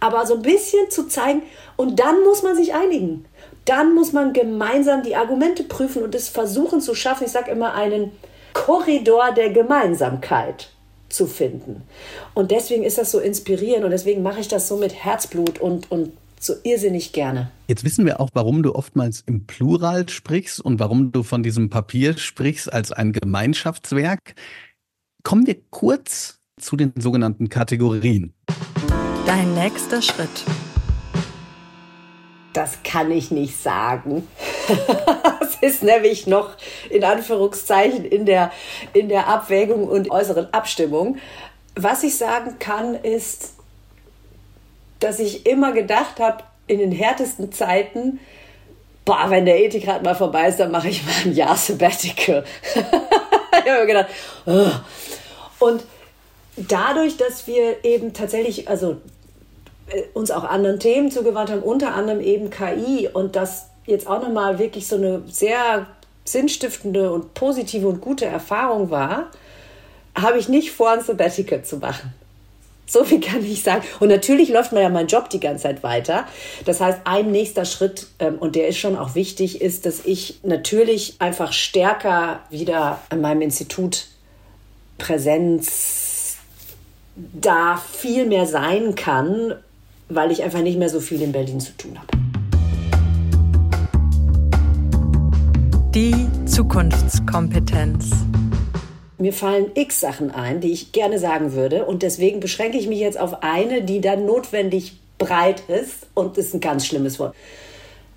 [0.00, 1.42] Aber so ein bisschen zu zeigen,
[1.76, 3.24] und dann muss man sich einigen.
[3.64, 7.24] Dann muss man gemeinsam die Argumente prüfen und es versuchen zu schaffen.
[7.24, 8.12] Ich sage immer einen
[8.52, 10.73] Korridor der Gemeinsamkeit
[11.14, 11.82] zu finden.
[12.34, 15.90] Und deswegen ist das so inspirierend und deswegen mache ich das so mit Herzblut und,
[15.90, 17.50] und so irrsinnig gerne.
[17.68, 21.70] Jetzt wissen wir auch, warum du oftmals im Plural sprichst und warum du von diesem
[21.70, 24.34] Papier sprichst als ein Gemeinschaftswerk.
[25.22, 28.34] Kommen wir kurz zu den sogenannten Kategorien.
[29.26, 30.44] Dein nächster Schritt.
[32.54, 34.26] Das kann ich nicht sagen.
[35.40, 36.50] Es ist nämlich noch
[36.90, 38.50] in Anführungszeichen in der,
[38.92, 41.18] in der Abwägung und äußeren Abstimmung.
[41.76, 43.54] Was ich sagen kann, ist,
[45.00, 48.20] dass ich immer gedacht habe, in den härtesten Zeiten,
[49.04, 52.44] boah, wenn der Ethikrat mal vorbei ist, dann mache ich mal ein Jahr Sabbatical.
[52.74, 54.06] ich habe gedacht,
[54.46, 55.66] oh.
[55.66, 55.84] und
[56.56, 58.96] dadurch, dass wir eben tatsächlich, also
[60.14, 64.58] uns auch anderen Themen zugewandt haben, unter anderem eben KI und das jetzt auch nochmal
[64.58, 65.86] wirklich so eine sehr
[66.24, 69.30] sinnstiftende und positive und gute Erfahrung war,
[70.14, 72.14] habe ich nicht vor, ein Sabbatical zu machen.
[72.86, 73.82] So viel kann ich sagen.
[74.00, 76.26] Und natürlich läuft mir ja mein Job die ganze Zeit weiter.
[76.64, 80.40] Das heißt, ein nächster Schritt, ähm, und der ist schon auch wichtig, ist, dass ich
[80.42, 84.06] natürlich einfach stärker wieder an meinem Institut
[84.98, 86.36] Präsenz
[87.16, 89.54] da viel mehr sein kann,
[90.08, 92.06] weil ich einfach nicht mehr so viel in Berlin zu tun habe.
[95.94, 96.14] Die
[96.46, 98.10] Zukunftskompetenz.
[99.18, 101.84] Mir fallen x Sachen ein, die ich gerne sagen würde.
[101.84, 106.08] Und deswegen beschränke ich mich jetzt auf eine, die dann notwendig breit ist.
[106.14, 107.36] Und das ist ein ganz schlimmes Wort.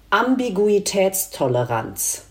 [0.10, 2.24] Ambiguitätstoleranz.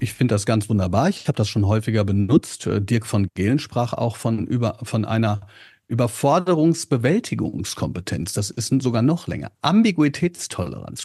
[0.00, 1.08] Ich finde das ganz wunderbar.
[1.08, 2.66] Ich habe das schon häufiger benutzt.
[2.66, 5.42] Äh, Dirk von Gehlen sprach auch von, über, von einer
[5.88, 8.32] Überforderungsbewältigungskompetenz.
[8.32, 9.50] Das ist sogar noch länger.
[9.62, 11.02] Ambiguitätstoleranz.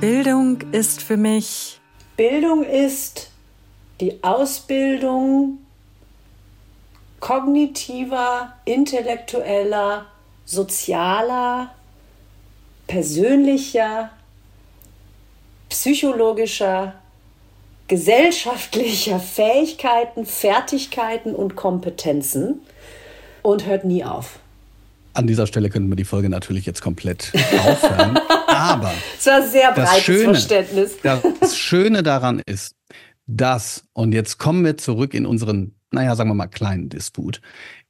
[0.00, 1.80] Bildung ist für mich
[2.20, 3.30] Bildung ist
[3.98, 5.56] die Ausbildung
[7.18, 10.04] kognitiver, intellektueller,
[10.44, 11.74] sozialer,
[12.86, 14.10] persönlicher,
[15.70, 16.92] psychologischer,
[17.90, 22.60] gesellschaftlicher Fähigkeiten, Fertigkeiten und Kompetenzen
[23.42, 24.38] und hört nie auf.
[25.12, 27.32] An dieser Stelle könnten wir die Folge natürlich jetzt komplett
[27.66, 28.16] aufhören.
[28.46, 30.98] Aber das war sehr breites Schöne, Verständnis.
[31.02, 32.76] Das Schöne daran ist,
[33.26, 37.40] dass, und jetzt kommen wir zurück in unseren, naja, sagen wir mal, kleinen Disput.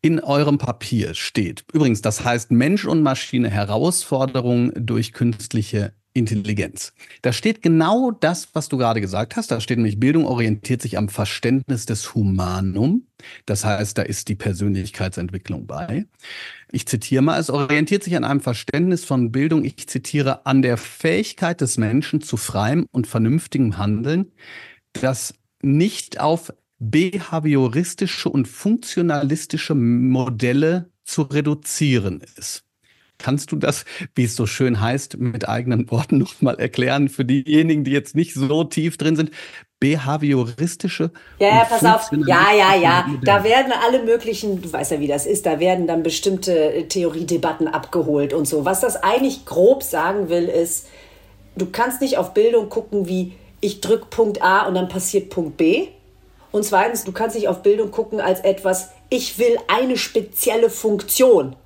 [0.01, 6.93] In eurem Papier steht, übrigens, das heißt Mensch und Maschine Herausforderungen durch künstliche Intelligenz.
[7.23, 9.51] Da steht genau das, was du gerade gesagt hast.
[9.51, 13.07] Da steht nämlich, Bildung orientiert sich am Verständnis des Humanum.
[13.47, 16.07] Das heißt, da ist die Persönlichkeitsentwicklung bei.
[16.73, 20.77] Ich zitiere mal, es orientiert sich an einem Verständnis von Bildung, ich zitiere, an der
[20.77, 24.33] Fähigkeit des Menschen zu freiem und vernünftigem Handeln,
[24.93, 32.65] das nicht auf behavioristische und funktionalistische Modelle zu reduzieren ist.
[33.23, 37.85] Kannst du das, wie es so schön heißt, mit eigenen Worten nochmal erklären für diejenigen,
[37.85, 39.31] die jetzt nicht so tief drin sind?
[39.79, 41.11] Behavioristische.
[41.39, 42.11] Ja, ja, pass auf.
[42.27, 43.07] Ja, ja, ja.
[43.25, 46.85] Da werden alle möglichen, du weißt ja, wie das ist, da werden dann bestimmte äh,
[46.85, 48.65] Theoriedebatten abgeholt und so.
[48.65, 50.89] Was das eigentlich grob sagen will, ist,
[51.57, 55.57] du kannst nicht auf Bildung gucken, wie ich drück Punkt A und dann passiert Punkt
[55.57, 55.89] B.
[56.53, 61.57] Und zweitens, du kannst nicht auf Bildung gucken als etwas, ich will eine spezielle Funktion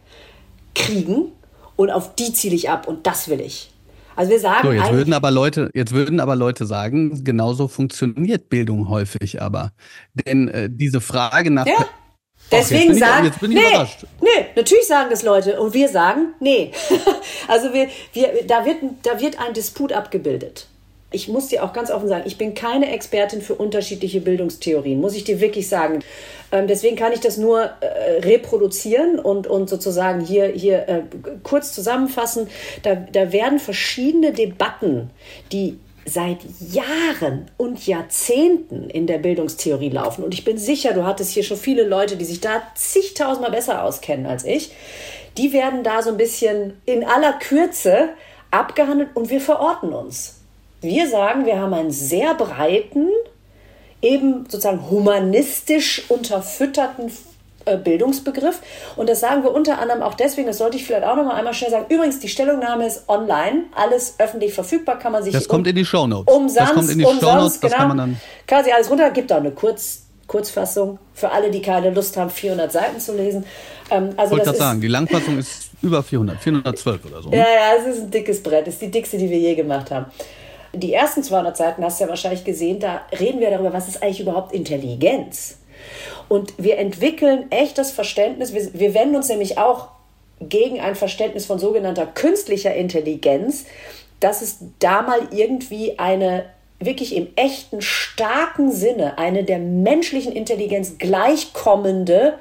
[0.75, 1.33] kriegen
[1.77, 3.71] und auf die ziele ich ab und das will ich.
[4.17, 4.69] Also wir sagen.
[4.69, 9.73] So, jetzt würden aber Leute, jetzt würden aber Leute sagen, genauso funktioniert Bildung häufig aber.
[10.15, 11.67] Denn äh, diese Frage nach.
[11.67, 11.87] Ja.
[12.53, 13.57] Deswegen Och, sagen, ich, nee,
[14.21, 16.73] nee, natürlich sagen das Leute und wir sagen, nee.
[17.49, 20.67] also wir, wir, da, wird, da wird ein Disput abgebildet.
[21.11, 25.15] Ich muss dir auch ganz offen sagen, ich bin keine Expertin für unterschiedliche Bildungstheorien, muss
[25.15, 26.03] ich dir wirklich sagen.
[26.55, 31.03] Ähm, deswegen kann ich das nur äh, reproduzieren und, und sozusagen hier, hier äh,
[31.43, 32.49] kurz zusammenfassen.
[32.85, 35.11] Da, da werden verschiedene Debatten,
[35.51, 36.39] die seit
[36.71, 40.23] Jahren und Jahrzehnten in der Bildungstheorie laufen.
[40.23, 43.83] Und ich bin sicher, du hattest hier schon viele Leute, die sich da zigtausendmal besser
[43.83, 44.71] auskennen als ich.
[45.37, 48.11] Die werden da so ein bisschen in aller Kürze
[48.53, 50.37] abgehandelt und wir verorten uns.
[50.81, 53.09] Wir sagen, wir haben einen sehr breiten,
[54.05, 57.11] eben sozusagen humanistisch unterfütterten
[57.65, 58.61] äh, Bildungsbegriff.
[58.97, 61.35] Und das sagen wir unter anderem auch deswegen, das sollte ich vielleicht auch noch mal
[61.35, 61.87] einmal schnell sagen.
[61.89, 65.85] Übrigens, die Stellungnahme ist online, alles öffentlich verfügbar, kann man sich Das kommt in die
[65.85, 66.33] Shownotes.
[66.35, 67.71] Umsonst, das kommt in die umsonst, Shownotes, genau.
[67.71, 68.21] das kann man dann.
[68.47, 72.29] Kann sich alles runter, gibt auch eine Kurz, Kurzfassung für alle, die keine Lust haben,
[72.29, 73.47] 400 Seiten zu lesen.
[73.91, 77.31] Ähm, also Ich wollte das gerade sagen, die Langfassung ist über 400, 412 oder so.
[77.31, 77.37] ne?
[77.39, 78.69] ja, ja, es ist ein dickes Brett.
[78.69, 80.07] Es ist die dickste, die wir je gemacht haben.
[80.75, 84.03] Die ersten 200 Seiten hast du ja wahrscheinlich gesehen, da reden wir darüber, was ist
[84.03, 85.59] eigentlich überhaupt Intelligenz?
[86.29, 89.89] Und wir entwickeln echt das Verständnis, wir, wir wenden uns nämlich auch
[90.41, 93.67] gegen ein Verständnis von sogenannter künstlicher Intelligenz,
[94.21, 96.47] dass es da mal irgendwie eine
[96.81, 102.35] wirklich im echten, starken Sinne eine der menschlichen Intelligenz gleichkommende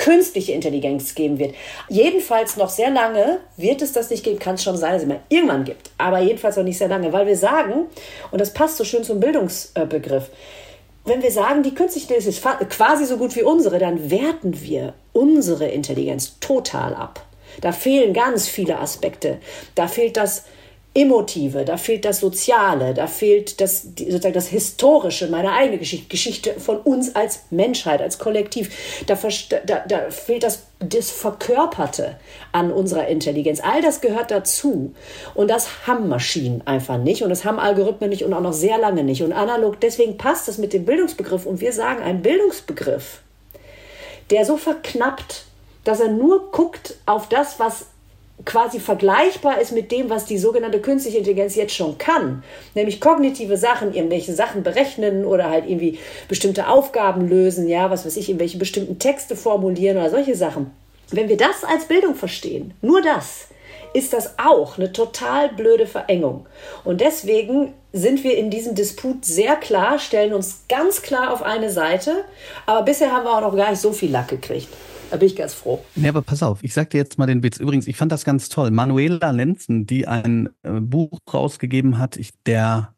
[0.00, 1.54] künstliche Intelligenz geben wird.
[1.88, 4.38] Jedenfalls noch sehr lange wird es das nicht geben.
[4.38, 5.90] Kann es schon sein, dass es immer irgendwann gibt.
[5.98, 7.86] Aber jedenfalls noch nicht sehr lange, weil wir sagen,
[8.30, 10.30] und das passt so schön zum Bildungsbegriff,
[11.04, 14.94] wenn wir sagen, die künstliche Intelligenz ist quasi so gut wie unsere, dann werten wir
[15.12, 17.26] unsere Intelligenz total ab.
[17.60, 19.38] Da fehlen ganz viele Aspekte.
[19.74, 20.44] Da fehlt das
[20.92, 26.58] Emotive, da fehlt das Soziale, da fehlt das, sozusagen das Historische, meine eigene Geschichte, Geschichte
[26.58, 29.04] von uns als Menschheit, als Kollektiv.
[29.06, 29.16] Da,
[29.66, 32.16] da, da fehlt das, das Verkörperte
[32.50, 33.60] an unserer Intelligenz.
[33.62, 34.92] All das gehört dazu.
[35.34, 38.76] Und das haben Maschinen einfach nicht und das haben Algorithmen nicht und auch noch sehr
[38.76, 39.22] lange nicht.
[39.22, 41.46] Und analog, deswegen passt das mit dem Bildungsbegriff.
[41.46, 43.20] Und wir sagen, ein Bildungsbegriff,
[44.30, 45.44] der so verknappt,
[45.84, 47.86] dass er nur guckt auf das, was
[48.44, 52.42] quasi vergleichbar ist mit dem, was die sogenannte künstliche Intelligenz jetzt schon kann,
[52.74, 55.98] nämlich kognitive Sachen, irgendwelche Sachen berechnen oder halt irgendwie
[56.28, 60.70] bestimmte Aufgaben lösen, ja, was weiß ich, irgendwelche bestimmten Texte formulieren oder solche Sachen.
[61.10, 63.48] Wenn wir das als Bildung verstehen, nur das,
[63.92, 66.46] ist das auch eine total blöde Verengung.
[66.84, 71.70] Und deswegen sind wir in diesem Disput sehr klar, stellen uns ganz klar auf eine
[71.70, 72.24] Seite,
[72.66, 74.68] aber bisher haben wir auch noch gar nicht so viel Lack gekriegt.
[75.10, 75.84] Da bin ich ganz froh.
[75.96, 77.58] Nee, aber pass auf, ich sag dir jetzt mal den Witz.
[77.58, 78.70] Übrigens, ich fand das ganz toll.
[78.70, 82.94] Manuela Lenzen, die ein äh, Buch rausgegeben hat, ich, der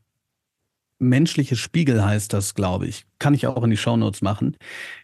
[0.99, 3.05] menschliche Spiegel heißt das, glaube ich.
[3.19, 4.57] Kann ich auch in die Shownotes machen.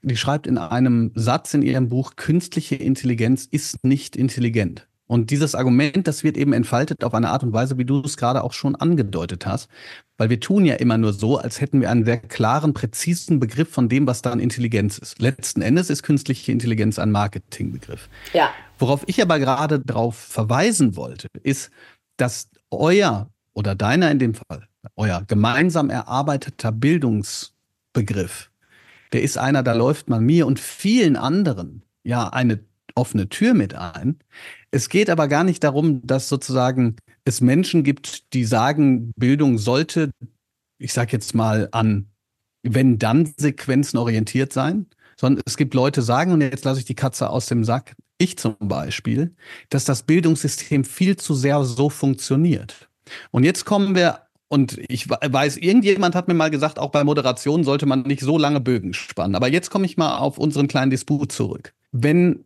[0.02, 4.87] Die schreibt in einem Satz in ihrem Buch, künstliche Intelligenz ist nicht intelligent.
[5.08, 8.18] Und dieses Argument, das wird eben entfaltet auf eine Art und Weise, wie du es
[8.18, 9.68] gerade auch schon angedeutet hast.
[10.18, 13.70] Weil wir tun ja immer nur so, als hätten wir einen sehr klaren, präzisen Begriff
[13.70, 15.18] von dem, was dann Intelligenz ist.
[15.18, 18.10] Letzten Endes ist künstliche Intelligenz ein Marketingbegriff.
[18.34, 18.50] Ja.
[18.78, 21.70] Worauf ich aber gerade darauf verweisen wollte, ist,
[22.18, 28.50] dass euer oder deiner in dem Fall, euer gemeinsam erarbeiteter Bildungsbegriff,
[29.14, 32.60] der ist einer, da läuft man mir und vielen anderen ja eine
[32.94, 34.18] offene Tür mit ein.
[34.70, 40.10] Es geht aber gar nicht darum, dass sozusagen es Menschen gibt, die sagen, Bildung sollte,
[40.78, 42.08] ich sage jetzt mal an
[42.62, 46.86] wenn dann Sequenzen orientiert sein, sondern es gibt Leute, die sagen, und jetzt lasse ich
[46.86, 49.34] die Katze aus dem Sack, ich zum Beispiel,
[49.70, 52.88] dass das Bildungssystem viel zu sehr so funktioniert.
[53.30, 57.64] Und jetzt kommen wir, und ich weiß, irgendjemand hat mir mal gesagt, auch bei Moderation
[57.64, 59.34] sollte man nicht so lange Bögen spannen.
[59.34, 61.74] Aber jetzt komme ich mal auf unseren kleinen Disput zurück.
[61.92, 62.44] Wenn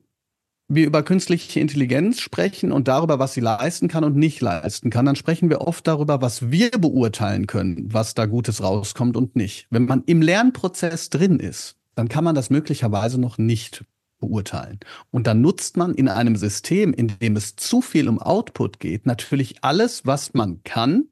[0.74, 5.06] wir über künstliche Intelligenz sprechen und darüber, was sie leisten kann und nicht leisten kann,
[5.06, 9.66] dann sprechen wir oft darüber, was wir beurteilen können, was da Gutes rauskommt und nicht.
[9.70, 13.84] Wenn man im Lernprozess drin ist, dann kann man das möglicherweise noch nicht
[14.18, 14.80] beurteilen.
[15.10, 19.04] Und dann nutzt man in einem System, in dem es zu viel um Output geht,
[19.04, 21.08] natürlich alles, was man kann,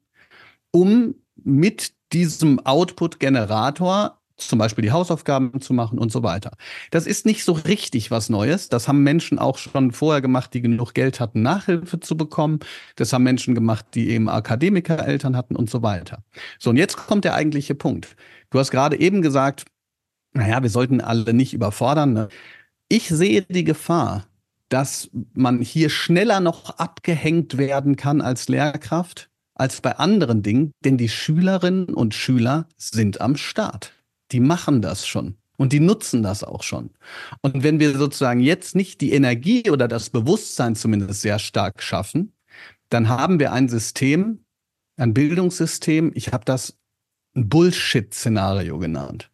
[0.71, 6.51] um mit diesem Output-Generator zum Beispiel die Hausaufgaben zu machen und so weiter.
[6.91, 8.69] Das ist nicht so richtig was Neues.
[8.69, 12.59] Das haben Menschen auch schon vorher gemacht, die genug Geld hatten, Nachhilfe zu bekommen.
[12.95, 16.23] Das haben Menschen gemacht, die eben Akademikereltern hatten und so weiter.
[16.59, 18.15] So, und jetzt kommt der eigentliche Punkt.
[18.49, 19.65] Du hast gerade eben gesagt,
[20.33, 22.13] naja, wir sollten alle nicht überfordern.
[22.13, 22.29] Ne?
[22.87, 24.25] Ich sehe die Gefahr,
[24.69, 30.97] dass man hier schneller noch abgehängt werden kann als Lehrkraft als bei anderen Dingen, denn
[30.97, 33.93] die Schülerinnen und Schüler sind am Start.
[34.31, 36.89] Die machen das schon und die nutzen das auch schon.
[37.41, 42.33] Und wenn wir sozusagen jetzt nicht die Energie oder das Bewusstsein zumindest sehr stark schaffen,
[42.89, 44.43] dann haben wir ein System,
[44.97, 46.77] ein Bildungssystem, ich habe das
[47.35, 49.31] ein Bullshit-Szenario genannt,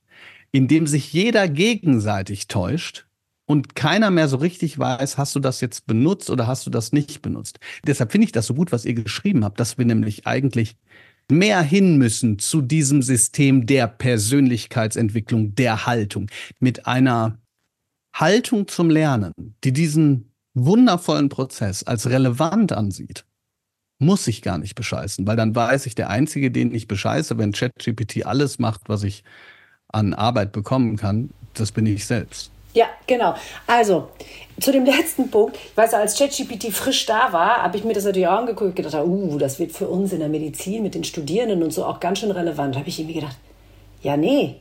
[0.52, 3.08] in dem sich jeder gegenseitig täuscht
[3.46, 6.92] und keiner mehr so richtig weiß, hast du das jetzt benutzt oder hast du das
[6.92, 7.60] nicht benutzt.
[7.86, 10.76] Deshalb finde ich das so gut, was ihr geschrieben habt, dass wir nämlich eigentlich
[11.32, 17.38] mehr hin müssen zu diesem System der Persönlichkeitsentwicklung, der Haltung, mit einer
[18.16, 23.26] Haltung zum Lernen, die diesen wundervollen Prozess als relevant ansieht,
[24.00, 27.52] muss ich gar nicht bescheißen, weil dann weiß ich, der Einzige, den ich bescheiße, wenn
[27.52, 29.24] ChatGPT alles macht, was ich
[29.90, 32.52] an Arbeit bekommen kann, das bin ich selbst.
[32.78, 33.34] Ja, genau.
[33.66, 34.10] Also,
[34.60, 35.58] zu dem letzten Punkt.
[35.58, 38.76] Ich weiß, als ChatGPT frisch da war, habe ich mir das natürlich auch angeguckt und
[38.76, 42.00] gedacht, uh, das wird für uns in der Medizin mit den Studierenden und so auch
[42.00, 42.76] ganz schön relevant.
[42.76, 43.36] Da habe ich irgendwie gedacht,
[44.04, 44.58] ja, nee.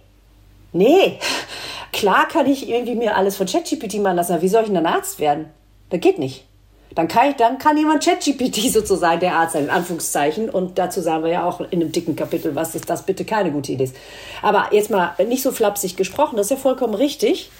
[0.73, 1.19] Nee.
[1.93, 4.77] Klar kann ich irgendwie mir alles von ChatGPT machen lassen, aber wie soll ich denn
[4.77, 5.51] dann Arzt werden?
[5.91, 6.47] Das geht nicht.
[6.95, 10.49] Dann kann, ich, dann kann jemand ChatGPT sozusagen der Arzt sein, in Anführungszeichen.
[10.49, 13.51] Und dazu sagen wir ja auch in einem dicken Kapitel, was ist das bitte keine
[13.53, 13.97] gute Idee ist.
[14.41, 17.51] Aber jetzt mal nicht so flapsig gesprochen, das ist ja vollkommen richtig.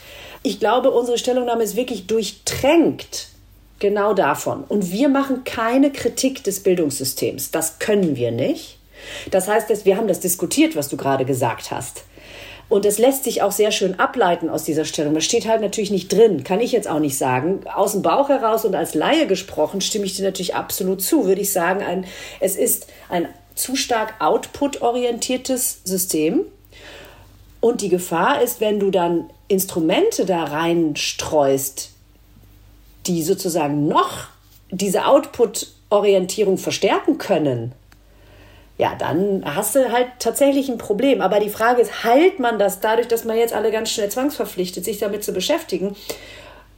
[0.47, 3.31] Ich glaube, unsere Stellungnahme ist wirklich durchtränkt
[3.81, 4.63] genau davon.
[4.63, 7.51] Und wir machen keine Kritik des Bildungssystems.
[7.51, 8.79] Das können wir nicht.
[9.33, 12.05] Das heißt, wir haben das diskutiert, was du gerade gesagt hast.
[12.69, 15.15] Und es lässt sich auch sehr schön ableiten aus dieser Stellung.
[15.15, 17.63] Das steht halt natürlich nicht drin, kann ich jetzt auch nicht sagen.
[17.75, 21.41] Aus dem Bauch heraus und als Laie gesprochen stimme ich dir natürlich absolut zu, würde
[21.41, 21.83] ich sagen.
[21.83, 22.05] Ein,
[22.39, 26.43] es ist ein zu stark output-orientiertes System.
[27.61, 31.91] Und die Gefahr ist, wenn du dann Instrumente da reinstreust,
[33.07, 34.29] die sozusagen noch
[34.71, 37.73] diese Output-Orientierung verstärken können,
[38.79, 41.23] ja, dann hast du halt tatsächlich ein Problem.
[41.23, 44.85] Aber die Frage ist, heilt man das dadurch, dass man jetzt alle ganz schnell zwangsverpflichtet,
[44.85, 45.97] sich damit zu beschäftigen?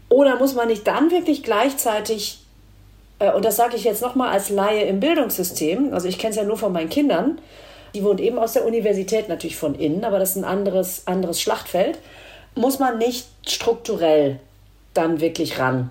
[0.08, 2.38] Oder muss man nicht dann wirklich gleichzeitig,
[3.18, 6.36] äh, und das sage ich jetzt nochmal als Laie im Bildungssystem, also ich kenne es
[6.36, 7.40] ja nur von meinen Kindern,
[7.94, 11.40] die wohnt eben aus der Universität natürlich von innen, aber das ist ein anderes, anderes
[11.40, 11.98] Schlachtfeld,
[12.58, 14.40] muss man nicht strukturell
[14.94, 15.90] dann wirklich ran.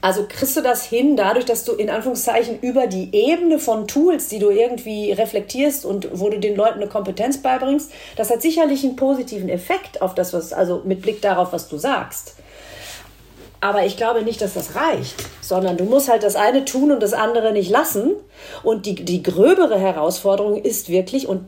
[0.00, 4.28] Also kriegst du das hin, dadurch, dass du in Anführungszeichen über die Ebene von Tools,
[4.28, 8.84] die du irgendwie reflektierst und wo du den Leuten eine Kompetenz beibringst, das hat sicherlich
[8.84, 12.36] einen positiven Effekt auf das, was, also mit Blick darauf, was du sagst.
[13.60, 17.02] Aber ich glaube nicht, dass das reicht, sondern du musst halt das eine tun und
[17.02, 18.12] das andere nicht lassen.
[18.62, 21.44] Und die, die gröbere Herausforderung ist wirklich, und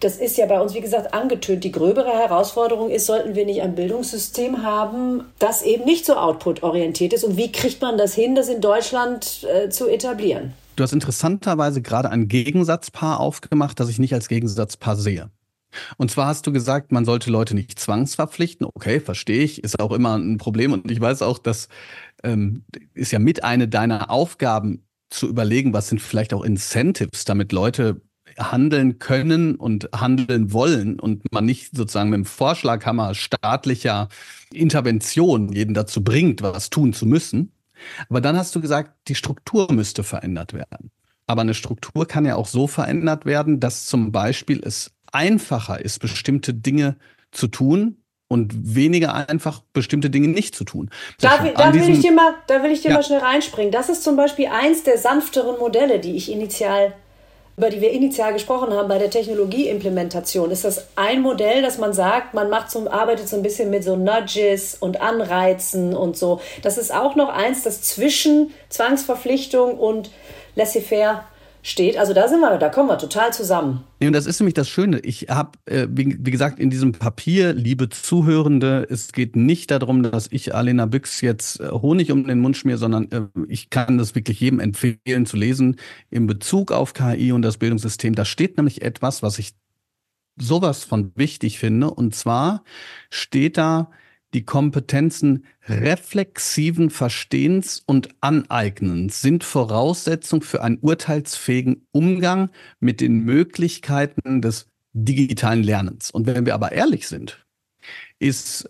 [0.00, 1.64] das ist ja bei uns, wie gesagt, angetönt.
[1.64, 7.12] Die gröbere Herausforderung ist, sollten wir nicht ein Bildungssystem haben, das eben nicht so output-orientiert
[7.12, 7.24] ist.
[7.24, 10.52] Und wie kriegt man das hin, das in Deutschland äh, zu etablieren?
[10.76, 15.30] Du hast interessanterweise gerade ein Gegensatzpaar aufgemacht, das ich nicht als Gegensatzpaar sehe.
[15.96, 18.66] Und zwar hast du gesagt, man sollte Leute nicht zwangsverpflichten.
[18.74, 20.72] Okay, verstehe ich, ist auch immer ein Problem.
[20.72, 21.68] Und ich weiß auch, das
[22.22, 27.52] ähm, ist ja mit eine deiner Aufgaben zu überlegen, was sind vielleicht auch Incentives, damit
[27.52, 28.00] Leute
[28.38, 34.08] handeln können und handeln wollen und man nicht sozusagen mit dem Vorschlaghammer staatlicher
[34.52, 37.52] Intervention jeden dazu bringt, was tun zu müssen.
[38.08, 40.90] Aber dann hast du gesagt, die Struktur müsste verändert werden.
[41.26, 45.98] Aber eine Struktur kann ja auch so verändert werden, dass zum Beispiel es einfacher ist,
[45.98, 46.96] bestimmte Dinge
[47.32, 47.96] zu tun
[48.28, 50.90] und weniger einfach bestimmte Dinge nicht zu tun.
[51.20, 52.94] Da, da will ich dir mal, da will ich dir ja.
[52.94, 53.72] mal schnell reinspringen.
[53.72, 56.94] Das ist zum Beispiel eins der sanfteren Modelle, die ich initial
[57.56, 61.94] über die wir initial gesprochen haben bei der Technologieimplementation, ist das ein Modell, dass man
[61.94, 66.40] sagt, man macht so, arbeitet so ein bisschen mit so Nudges und Anreizen und so.
[66.62, 70.10] Das ist auch noch eins, das zwischen Zwangsverpflichtung und
[70.54, 71.24] laissez-faire
[71.66, 71.96] steht.
[71.96, 73.82] Also da sind wir, da kommen wir total zusammen.
[73.98, 75.00] Nee, und das ist nämlich das Schöne.
[75.00, 80.04] Ich habe, äh, wie, wie, gesagt, in diesem Papier, liebe Zuhörende, es geht nicht darum,
[80.04, 83.98] dass ich Alena Büchs jetzt äh, Honig um den Mund schmier, sondern äh, ich kann
[83.98, 85.76] das wirklich jedem empfehlen zu lesen
[86.08, 88.14] in Bezug auf KI und das Bildungssystem.
[88.14, 89.54] Da steht nämlich etwas, was ich
[90.38, 91.90] sowas von wichtig finde.
[91.90, 92.62] Und zwar
[93.10, 93.90] steht da,
[94.34, 104.42] die Kompetenzen reflexiven Verstehens und Aneignens sind Voraussetzung für einen urteilsfähigen Umgang mit den Möglichkeiten
[104.42, 106.10] des digitalen Lernens.
[106.10, 107.46] Und wenn wir aber ehrlich sind,
[108.18, 108.68] ist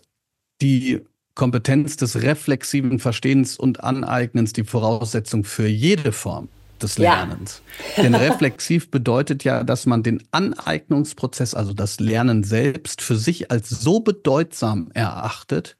[0.61, 1.01] die
[1.35, 7.61] Kompetenz des reflexiven Verstehens und Aneignens die Voraussetzung für jede Form des Lernens.
[7.95, 8.03] Ja.
[8.03, 13.69] Denn reflexiv bedeutet ja, dass man den Aneignungsprozess, also das Lernen selbst, für sich als
[13.69, 15.77] so bedeutsam erachtet,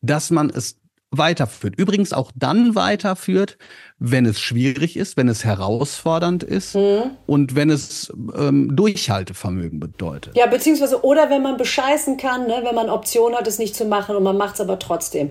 [0.00, 0.76] dass man es
[1.10, 1.74] weiterführt.
[1.78, 3.56] Übrigens auch dann weiterführt,
[3.98, 7.12] wenn es schwierig ist, wenn es herausfordernd ist mhm.
[7.26, 10.36] und wenn es ähm, Durchhaltevermögen bedeutet.
[10.36, 13.86] Ja, beziehungsweise oder wenn man bescheißen kann, ne, wenn man Option hat, es nicht zu
[13.86, 15.30] machen und man macht es aber trotzdem.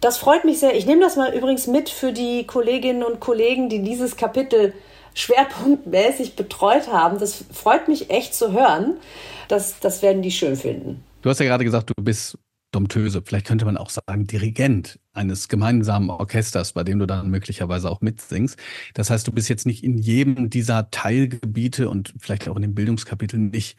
[0.00, 0.76] Das freut mich sehr.
[0.76, 4.72] Ich nehme das mal übrigens mit für die Kolleginnen und Kollegen, die dieses Kapitel
[5.14, 7.18] schwerpunktmäßig betreut haben.
[7.18, 8.98] Das freut mich echt zu hören.
[9.48, 11.02] Das, das werden die schön finden.
[11.22, 12.38] Du hast ja gerade gesagt, du bist
[12.70, 13.22] Domptöse.
[13.24, 18.00] Vielleicht könnte man auch sagen Dirigent eines gemeinsamen Orchesters, bei dem du dann möglicherweise auch
[18.00, 18.58] mitsingst.
[18.94, 22.74] Das heißt, du bist jetzt nicht in jedem dieser Teilgebiete und vielleicht auch in den
[22.74, 23.76] Bildungskapiteln nicht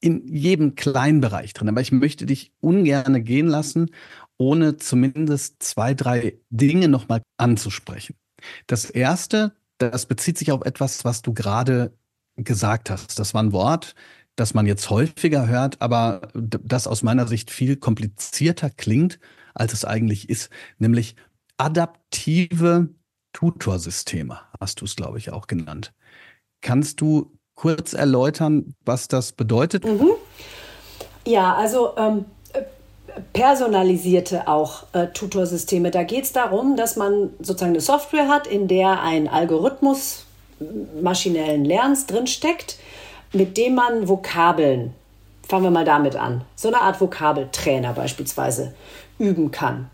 [0.00, 1.68] in jedem kleinen Bereich drin.
[1.68, 3.90] Aber ich möchte dich ungern gehen lassen,
[4.42, 8.16] ohne zumindest zwei, drei Dinge nochmal anzusprechen.
[8.66, 11.96] Das erste, das bezieht sich auf etwas, was du gerade
[12.36, 13.20] gesagt hast.
[13.20, 13.94] Das war ein Wort,
[14.34, 19.20] das man jetzt häufiger hört, aber das aus meiner Sicht viel komplizierter klingt,
[19.54, 21.14] als es eigentlich ist, nämlich
[21.56, 22.88] adaptive
[23.32, 25.92] Tutorsysteme, hast du es, glaube ich, auch genannt.
[26.62, 29.84] Kannst du kurz erläutern, was das bedeutet?
[29.84, 30.10] Mhm.
[31.26, 32.24] Ja, also ähm,
[33.32, 35.90] personalisierte auch äh, Tutorsysteme.
[35.90, 40.26] Da geht es darum, dass man sozusagen eine Software hat, in der ein Algorithmus
[41.00, 42.78] maschinellen Lernens drinsteckt,
[43.32, 44.94] mit dem man Vokabeln,
[45.48, 48.74] fangen wir mal damit an, so eine Art Vokabeltrainer beispielsweise
[49.18, 49.90] üben kann.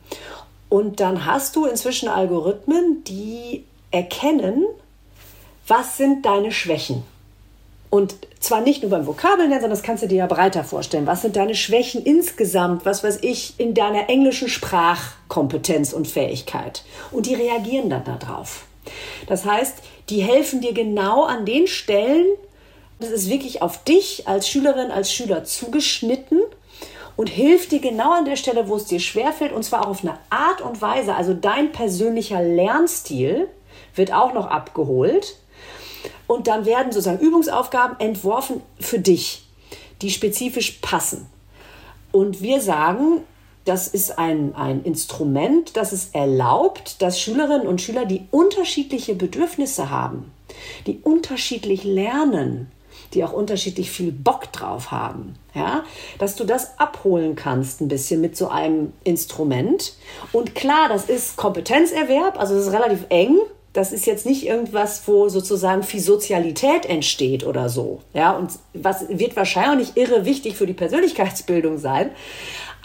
[0.69, 4.65] Und dann hast du inzwischen Algorithmen, die erkennen,
[5.67, 7.05] was sind deine Schwächen.
[7.91, 11.07] Und zwar nicht nur beim Vokabeln, sondern das kannst du dir ja breiter vorstellen.
[11.07, 16.85] Was sind deine Schwächen insgesamt, was weiß ich, in deiner englischen Sprachkompetenz und Fähigkeit?
[17.11, 18.67] Und die reagieren dann darauf.
[19.27, 19.77] Das heißt,
[20.11, 22.27] die helfen dir genau an den Stellen,
[23.01, 26.41] das ist wirklich auf dich als Schülerin, als Schüler zugeschnitten
[27.17, 30.03] und hilft dir genau an der Stelle, wo es dir schwerfällt, und zwar auch auf
[30.03, 31.15] eine Art und Weise.
[31.15, 33.49] Also dein persönlicher Lernstil
[33.95, 35.37] wird auch noch abgeholt.
[36.27, 39.47] Und dann werden sozusagen Übungsaufgaben entworfen für dich,
[40.03, 41.27] die spezifisch passen.
[42.13, 43.23] Und wir sagen,
[43.65, 49.91] das ist ein, ein Instrument, das es erlaubt, dass Schülerinnen und Schüler, die unterschiedliche Bedürfnisse
[49.91, 50.33] haben,
[50.87, 52.71] die unterschiedlich lernen,
[53.13, 55.85] die auch unterschiedlich viel Bock drauf haben, ja,
[56.19, 59.95] dass du das abholen kannst ein bisschen mit so einem Instrument.
[60.33, 63.39] Und klar, das ist Kompetenzerwerb, also das ist relativ eng.
[63.73, 68.01] Das ist jetzt nicht irgendwas, wo sozusagen viel Sozialität entsteht oder so.
[68.15, 72.11] Ja, und was wird wahrscheinlich irre wichtig für die Persönlichkeitsbildung sein.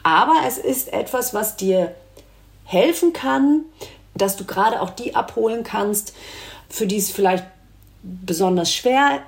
[0.03, 1.95] Aber es ist etwas, was dir
[2.65, 3.61] helfen kann,
[4.15, 6.13] dass du gerade auch die abholen kannst,
[6.69, 7.45] für die es vielleicht
[8.03, 9.21] besonders schwer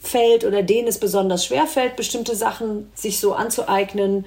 [0.00, 4.24] fällt oder denen es besonders schwer fällt, bestimmte Sachen sich so anzueignen.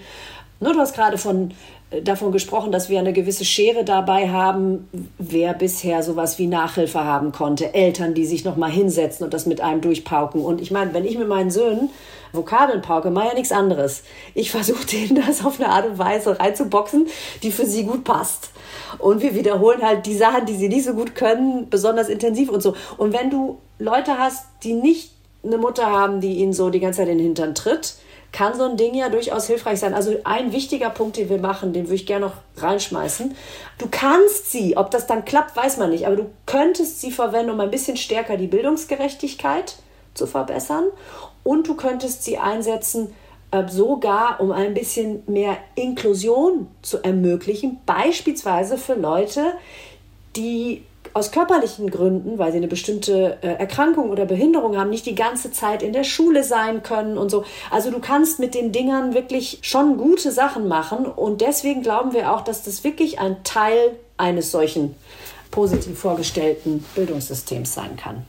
[0.60, 1.54] Ne, du hast gerade von,
[2.02, 4.88] davon gesprochen, dass wir eine gewisse Schere dabei haben,
[5.18, 7.74] wer bisher sowas wie Nachhilfe haben konnte.
[7.74, 10.42] Eltern, die sich nochmal hinsetzen und das mit einem durchpauken.
[10.42, 11.90] Und ich meine, wenn ich mit meinen Söhnen
[12.34, 14.04] Vokabeln pauke, mache ja nichts anderes.
[14.34, 17.08] Ich versuche denen das auf eine Art und Weise reinzuboxen,
[17.44, 18.50] die für sie gut passt.
[18.98, 22.62] Und wir wiederholen halt die Sachen, die sie nicht so gut können, besonders intensiv und
[22.62, 22.76] so.
[22.98, 25.12] Und wenn du Leute hast, die nicht
[25.44, 27.96] eine Mutter haben, die ihnen so die ganze Zeit in den Hintern tritt,
[28.34, 29.94] kann so ein Ding ja durchaus hilfreich sein.
[29.94, 33.36] Also ein wichtiger Punkt, den wir machen, den würde ich gerne noch reinschmeißen.
[33.78, 37.52] Du kannst sie, ob das dann klappt, weiß man nicht, aber du könntest sie verwenden,
[37.52, 39.76] um ein bisschen stärker die Bildungsgerechtigkeit
[40.16, 40.86] zu verbessern
[41.44, 43.14] und du könntest sie einsetzen,
[43.52, 49.54] äh, sogar um ein bisschen mehr Inklusion zu ermöglichen, beispielsweise für Leute,
[50.36, 50.84] die
[51.14, 55.52] aus körperlichen Gründen, weil sie eine bestimmte äh, Erkrankung oder Behinderung haben, nicht die ganze
[55.52, 57.46] Zeit in der Schule sein können und so.
[57.72, 62.34] Also du kannst mit den Dingern wirklich schon gute Sachen machen und deswegen glauben wir
[62.34, 64.96] auch, dass das wirklich ein Teil eines solchen
[65.52, 68.24] positiv vorgestellten Bildungssystems sein kann.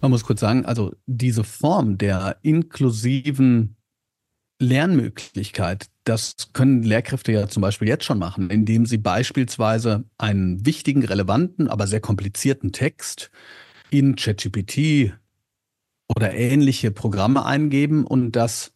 [0.00, 3.73] Man muss kurz sagen, also diese Form der inklusiven
[4.64, 11.04] Lernmöglichkeit, das können Lehrkräfte ja zum Beispiel jetzt schon machen, indem sie beispielsweise einen wichtigen,
[11.04, 13.30] relevanten, aber sehr komplizierten Text
[13.90, 15.12] in ChatGPT
[16.08, 18.74] oder ähnliche Programme eingeben und das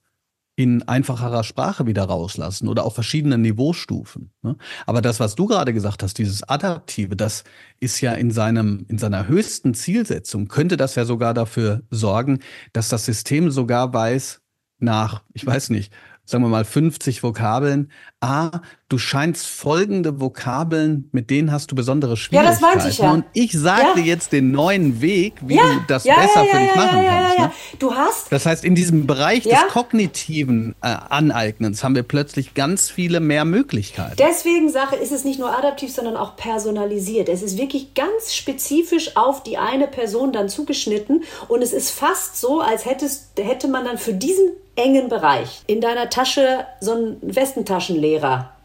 [0.58, 4.32] in einfacherer Sprache wieder rauslassen oder auf verschiedenen Niveaustufen.
[4.42, 4.56] Ne?
[4.86, 7.44] Aber das, was du gerade gesagt hast, dieses Adaptive, das
[7.78, 12.40] ist ja in seinem, in seiner höchsten Zielsetzung, könnte das ja sogar dafür sorgen,
[12.72, 14.40] dass das System sogar weiß,
[14.78, 15.92] nach, ich weiß nicht,
[16.24, 17.90] sagen wir mal 50 Vokabeln.
[18.20, 22.60] A, du scheinst folgende Vokabeln, mit denen hast du besondere Schwierigkeiten.
[22.60, 23.12] Ja, das meinte ich ja.
[23.12, 23.94] Und ich sage ja.
[23.94, 25.62] dir jetzt den neuen Weg, wie ja.
[25.62, 27.38] du das ja, besser für dich machen kannst.
[27.38, 27.52] Ne?
[27.78, 28.32] Du hast.
[28.32, 33.44] Das heißt, in diesem Bereich des kognitiven äh, Aneignens haben wir plötzlich ganz viele mehr
[33.44, 34.16] Möglichkeiten.
[34.18, 37.28] Deswegen Sache ist es nicht nur adaptiv, sondern auch personalisiert.
[37.28, 42.40] Es ist wirklich ganz spezifisch auf die eine Person dann zugeschnitten und es ist fast
[42.40, 47.18] so, als hättest, hätte man dann für diesen engen Bereich in deiner Tasche so einen
[47.20, 48.07] Westentaschenlehrer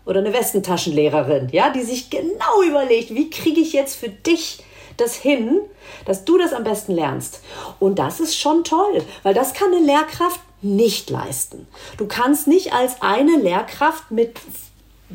[0.05, 4.63] oder eine Westentaschenlehrerin, ja, die sich genau überlegt, wie kriege ich jetzt für dich
[4.97, 5.61] das hin,
[6.05, 7.41] dass du das am besten lernst.
[7.79, 11.67] Und das ist schon toll, weil das kann eine Lehrkraft nicht leisten.
[11.97, 14.39] Du kannst nicht als eine Lehrkraft mit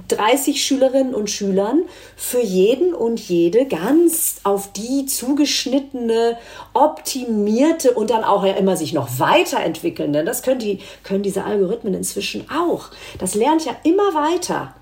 [0.09, 1.83] 30 Schülerinnen und Schülern
[2.17, 6.37] für jeden und jede ganz auf die zugeschnittene,
[6.75, 10.25] optimierte und dann auch ja immer sich noch weiterentwickelnde.
[10.25, 12.91] Das können, die, können diese Algorithmen inzwischen auch.
[13.19, 14.75] Das lernt ja immer weiter.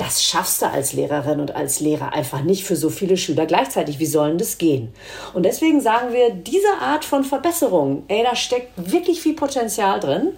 [0.00, 3.98] Das schaffst du als Lehrerin und als Lehrer einfach nicht für so viele Schüler gleichzeitig.
[3.98, 4.94] Wie sollen das gehen?
[5.34, 10.28] Und deswegen sagen wir, diese Art von Verbesserung, ey, da steckt wirklich viel Potenzial drin.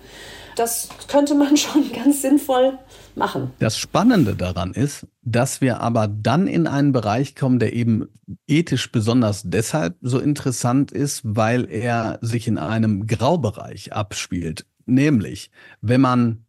[0.57, 2.77] Das könnte man schon ganz sinnvoll
[3.17, 3.51] machen.
[3.59, 8.09] Das Spannende daran ist, dass wir aber dann in einen Bereich kommen, der eben
[8.47, 14.67] ethisch besonders deshalb so interessant ist, weil er sich in einem Graubereich abspielt.
[14.87, 15.51] Nämlich,
[15.81, 16.45] wenn man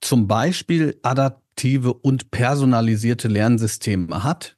[0.00, 0.98] zum Beispiel
[1.58, 4.56] interaktive und personalisierte Lernsysteme hat,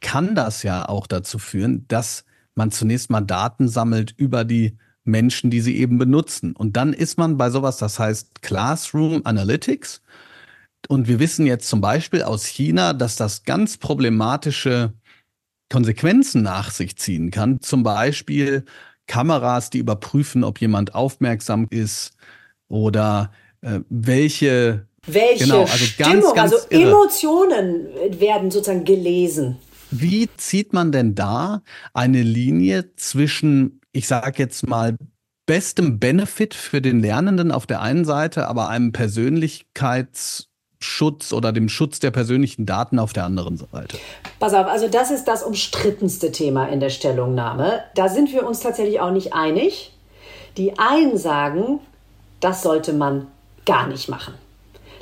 [0.00, 2.24] kann das ja auch dazu führen, dass
[2.54, 6.54] man zunächst mal Daten sammelt über die Menschen, die sie eben benutzen.
[6.54, 10.02] Und dann ist man bei sowas, das heißt Classroom Analytics.
[10.86, 14.92] Und wir wissen jetzt zum Beispiel aus China, dass das ganz problematische
[15.70, 17.60] Konsequenzen nach sich ziehen kann.
[17.60, 18.64] Zum Beispiel
[19.06, 22.12] Kameras, die überprüfen, ob jemand aufmerksam ist
[22.68, 26.90] oder äh, welche welche genau, also Stimmung, ganz, ganz also irre.
[26.90, 27.86] Emotionen
[28.18, 29.56] werden sozusagen gelesen.
[29.90, 31.62] Wie zieht man denn da
[31.94, 34.96] eine Linie zwischen, ich sage jetzt mal,
[35.46, 38.92] bestem Benefit für den Lernenden auf der einen Seite, aber einem
[40.78, 43.98] Persönlichkeitsschutz oder dem Schutz der persönlichen Daten auf der anderen Seite?
[44.38, 47.82] Pass auf, also das ist das umstrittenste Thema in der Stellungnahme.
[47.94, 49.92] Da sind wir uns tatsächlich auch nicht einig.
[50.56, 51.80] Die einen sagen,
[52.40, 53.26] das sollte man
[53.64, 54.34] gar nicht machen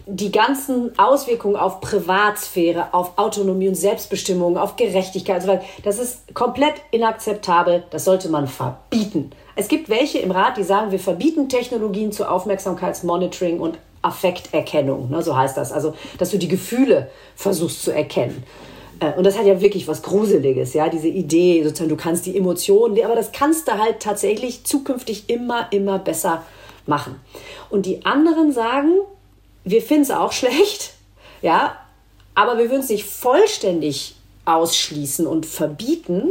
[0.09, 6.75] die ganzen Auswirkungen auf Privatsphäre, auf Autonomie und Selbstbestimmung, auf Gerechtigkeit und das ist komplett
[6.93, 7.83] inakzeptabel.
[7.91, 9.33] Das sollte man verbieten.
[9.57, 15.11] Es gibt welche im Rat, die sagen, wir verbieten Technologien zur Aufmerksamkeitsmonitoring und Affekterkennung.
[15.11, 15.73] Ne, so heißt das.
[15.73, 18.45] Also, dass du die Gefühle versuchst zu erkennen.
[19.01, 22.37] Äh, und das hat ja wirklich was Gruseliges, ja, diese Idee, sozusagen, du kannst die
[22.37, 26.45] Emotionen, aber das kannst du halt tatsächlich zukünftig immer, immer besser
[26.87, 27.21] machen.
[27.69, 28.93] Und die anderen sagen,
[29.65, 30.95] wir finden es auch schlecht,
[31.43, 31.77] ja,
[32.35, 36.31] aber wir würden es nicht vollständig ausschließen und verbieten,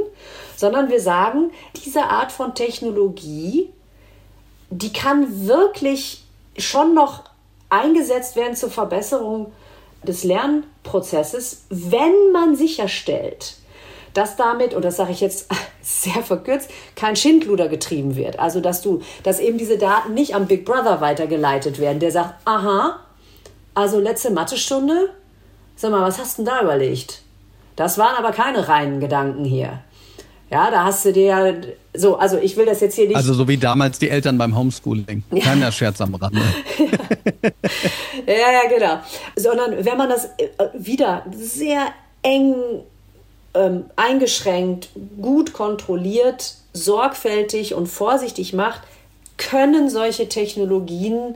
[0.55, 1.51] sondern wir sagen,
[1.84, 3.69] diese Art von Technologie,
[4.69, 6.23] die kann wirklich
[6.57, 7.23] schon noch
[7.82, 9.51] eingesetzt werden zur Verbesserung
[10.03, 13.55] des Lernprozesses, wenn man sicherstellt,
[14.13, 15.49] dass damit, und das sage ich jetzt
[15.82, 18.39] sehr verkürzt, kein Schindluder getrieben wird.
[18.39, 22.36] Also dass du, dass eben diese Daten nicht am Big Brother weitergeleitet werden, der sagt,
[22.45, 22.99] aha,
[23.73, 25.09] also letzte Mathestunde,
[25.76, 27.21] sag mal, was hast du denn da überlegt?
[27.76, 29.80] Das waren aber keine reinen Gedanken hier.
[30.52, 31.62] Ja, da hast du dir
[31.93, 33.16] so, also ich will das jetzt hier nicht.
[33.16, 35.24] Also so wie damals die Eltern beim Homeschooling.
[35.41, 36.41] Keiner Scherz am Rande.
[38.28, 39.00] ja, ja, genau.
[39.36, 41.88] Sondern wenn man das äh, wieder sehr
[42.22, 42.56] eng
[43.56, 44.89] ähm, eingeschränkt,
[45.20, 48.82] gut kontrolliert, sorgfältig und vorsichtig macht,
[49.38, 51.36] können solche Technologien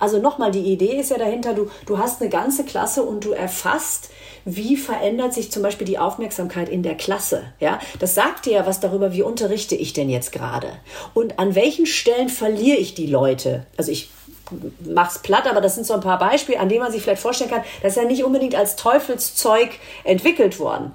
[0.00, 3.32] also nochmal, die Idee ist ja dahinter, du, du hast eine ganze Klasse und du
[3.32, 4.10] erfasst,
[4.44, 7.44] wie verändert sich zum Beispiel die Aufmerksamkeit in der Klasse.
[7.60, 10.68] Ja, das sagt dir ja was darüber, wie unterrichte ich denn jetzt gerade
[11.14, 13.66] und an welchen Stellen verliere ich die Leute.
[13.76, 14.10] Also ich
[14.80, 17.50] mach's platt, aber das sind so ein paar Beispiele, an denen man sich vielleicht vorstellen
[17.50, 19.70] kann, das ist ja nicht unbedingt als Teufelszeug
[20.04, 20.92] entwickelt worden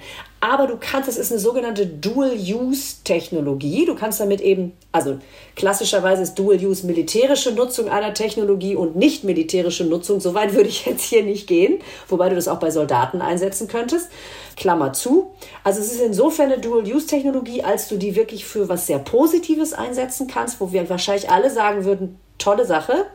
[0.48, 3.88] aber du kannst, es ist eine sogenannte Dual-Use-Technologie.
[3.88, 5.18] Du kannst damit eben, also
[5.56, 10.20] klassischerweise ist Dual-Use militärische Nutzung einer Technologie und nicht militärische Nutzung.
[10.20, 11.80] Soweit würde ich jetzt hier nicht gehen,
[12.10, 14.10] wobei du das auch bei Soldaten einsetzen könntest.
[14.56, 15.32] Klammer zu.
[15.64, 20.28] Also es ist insofern eine Dual-Use-Technologie, als du die wirklich für was sehr Positives einsetzen
[20.28, 23.08] kannst, wo wir wahrscheinlich alle sagen würden, tolle Sache,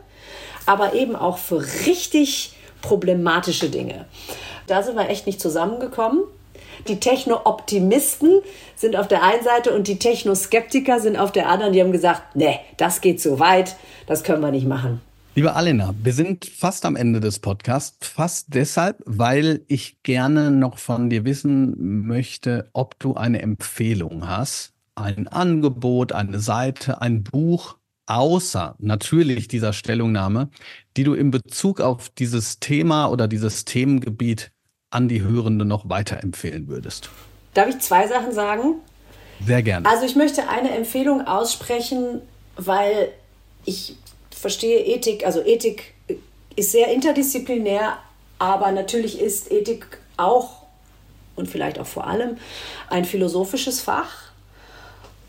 [0.67, 4.07] aber eben auch für richtig problematische Dinge.
[4.67, 6.25] Da sind wir echt nicht zusammengekommen.
[6.89, 8.41] Die Techno-Optimisten
[8.77, 11.73] sind auf der einen Seite und die Techno-Skeptiker sind auf der anderen.
[11.73, 13.77] Die haben gesagt, nee, das geht zu weit,
[14.07, 15.01] das können wir nicht machen.
[15.37, 17.97] Liebe Alena, wir sind fast am Ende des Podcasts.
[18.05, 24.73] Fast deshalb, weil ich gerne noch von dir wissen möchte, ob du eine Empfehlung hast,
[24.97, 27.77] ein Angebot, eine Seite, ein Buch,
[28.07, 30.51] außer natürlich dieser Stellungnahme,
[30.97, 34.51] die du in Bezug auf dieses Thema oder dieses Themengebiet
[34.91, 37.11] an die Hörende noch weiterempfehlen würdest?
[37.55, 38.77] Darf ich zwei Sachen sagen?
[39.45, 39.89] Sehr gerne.
[39.89, 42.21] Also ich möchte eine Empfehlung aussprechen,
[42.57, 43.13] weil
[43.65, 43.97] ich
[44.31, 45.95] verstehe Ethik, also Ethik
[46.57, 47.99] ist sehr interdisziplinär,
[48.39, 50.63] aber natürlich ist Ethik auch
[51.37, 52.37] und vielleicht auch vor allem
[52.89, 54.31] ein philosophisches Fach.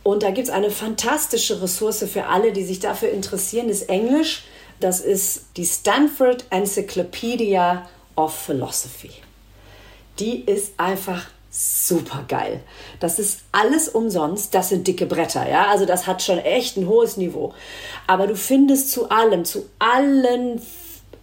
[0.03, 4.45] Und da gibt es eine fantastische Ressource für alle, die sich dafür interessieren, ist Englisch.
[4.79, 9.11] Das ist die Stanford Encyclopedia of Philosophy.
[10.19, 12.61] Die ist einfach super geil.
[12.99, 14.55] Das ist alles umsonst.
[14.55, 15.67] Das sind dicke Bretter, ja.
[15.67, 17.53] Also das hat schon echt ein hohes Niveau.
[18.07, 20.61] Aber du findest zu allem, zu allen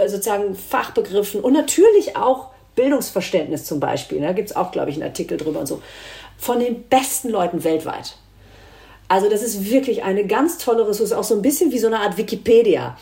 [0.07, 4.21] sozusagen Fachbegriffen und natürlich auch Bildungsverständnis zum Beispiel.
[4.21, 5.83] Da gibt es auch, glaube ich, einen Artikel drüber und so.
[6.37, 8.17] Von den besten Leuten weltweit.
[9.09, 12.01] Also das ist wirklich eine ganz tolle Ressource, auch so ein bisschen wie so eine
[12.01, 12.97] Art Wikipedia.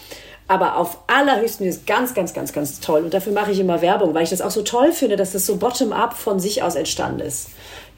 [0.49, 3.03] Aber auf allerhöchsten ist ganz, ganz, ganz, ganz toll.
[3.03, 5.45] Und dafür mache ich immer Werbung, weil ich das auch so toll finde, dass das
[5.45, 7.49] so bottom-up von sich aus entstanden ist.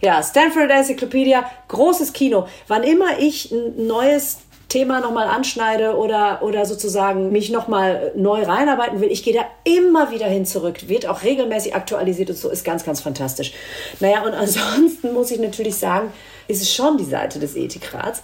[0.01, 2.47] Ja, Stanford Encyclopedia, großes Kino.
[2.69, 4.39] Wann immer ich ein neues
[4.69, 10.11] Thema nochmal anschneide oder, oder sozusagen mich nochmal neu reinarbeiten will, ich gehe da immer
[10.11, 10.89] wieder hin zurück.
[10.89, 13.53] Wird auch regelmäßig aktualisiert und so, ist ganz, ganz fantastisch.
[14.01, 16.13] Naja, und ansonsten muss ich natürlich sagen,
[16.49, 18.23] ist es schon die Seite des Ethikrats.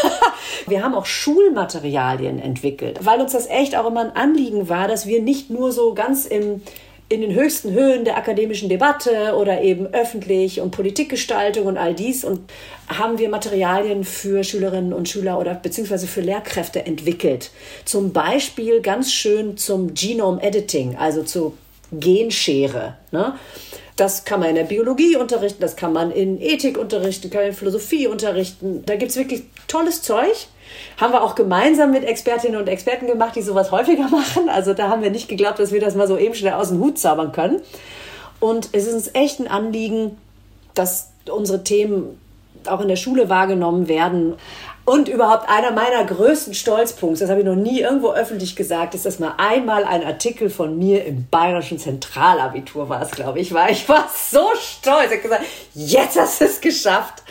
[0.66, 5.06] wir haben auch Schulmaterialien entwickelt, weil uns das echt auch immer ein Anliegen war, dass
[5.06, 6.62] wir nicht nur so ganz im
[7.10, 12.22] in den höchsten Höhen der akademischen Debatte oder eben öffentlich und Politikgestaltung und all dies
[12.22, 12.40] und
[12.86, 17.50] haben wir Materialien für Schülerinnen und Schüler oder beziehungsweise für Lehrkräfte entwickelt.
[17.86, 21.54] Zum Beispiel ganz schön zum Genome Editing, also zur
[21.92, 22.96] Genschere.
[23.10, 23.34] Ne?
[23.98, 27.48] Das kann man in der Biologie unterrichten, das kann man in Ethik unterrichten, kann man
[27.48, 28.84] in Philosophie unterrichten.
[28.86, 30.46] Da gibt es wirklich tolles Zeug.
[30.98, 34.48] Haben wir auch gemeinsam mit Expertinnen und Experten gemacht, die sowas häufiger machen.
[34.48, 36.78] Also da haben wir nicht geglaubt, dass wir das mal so eben schnell aus dem
[36.78, 37.60] Hut zaubern können.
[38.38, 40.16] Und es ist uns echt ein Anliegen,
[40.74, 42.20] dass unsere Themen
[42.66, 44.34] auch in der Schule wahrgenommen werden.
[44.88, 49.04] Und überhaupt einer meiner größten Stolzpunkte, das habe ich noch nie irgendwo öffentlich gesagt, ist,
[49.04, 53.68] dass mal einmal ein Artikel von mir im bayerischen Zentralabitur war es, glaube ich, war.
[53.70, 55.10] Ich war so stolz.
[55.10, 57.22] Ich habe gesagt, jetzt hast du es geschafft.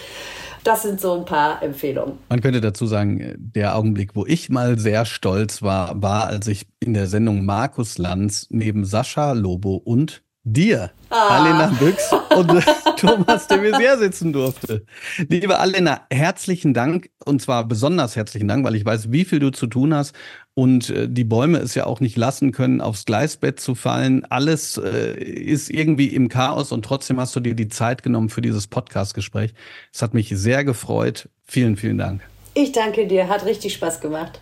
[0.64, 2.20] Das sind so ein paar Empfehlungen.
[2.30, 6.68] Man könnte dazu sagen, der Augenblick, wo ich mal sehr stolz war, war, als ich
[6.80, 10.22] in der Sendung Markus Lanz neben Sascha Lobo und
[10.54, 11.40] dir, ah.
[11.40, 12.48] Alena Büchs und
[12.98, 14.86] Thomas de Maizière sitzen durfte.
[15.28, 19.52] Liebe Alena, herzlichen Dank und zwar besonders herzlichen Dank, weil ich weiß, wie viel du
[19.52, 20.16] zu tun hast
[20.54, 24.26] und äh, die Bäume es ja auch nicht lassen können, aufs Gleisbett zu fallen.
[24.26, 28.42] Alles äh, ist irgendwie im Chaos und trotzdem hast du dir die Zeit genommen für
[28.42, 29.54] dieses Podcast-Gespräch.
[29.94, 31.30] Es hat mich sehr gefreut.
[31.46, 32.22] Vielen, vielen Dank.
[32.54, 34.42] Ich danke dir, hat richtig Spaß gemacht.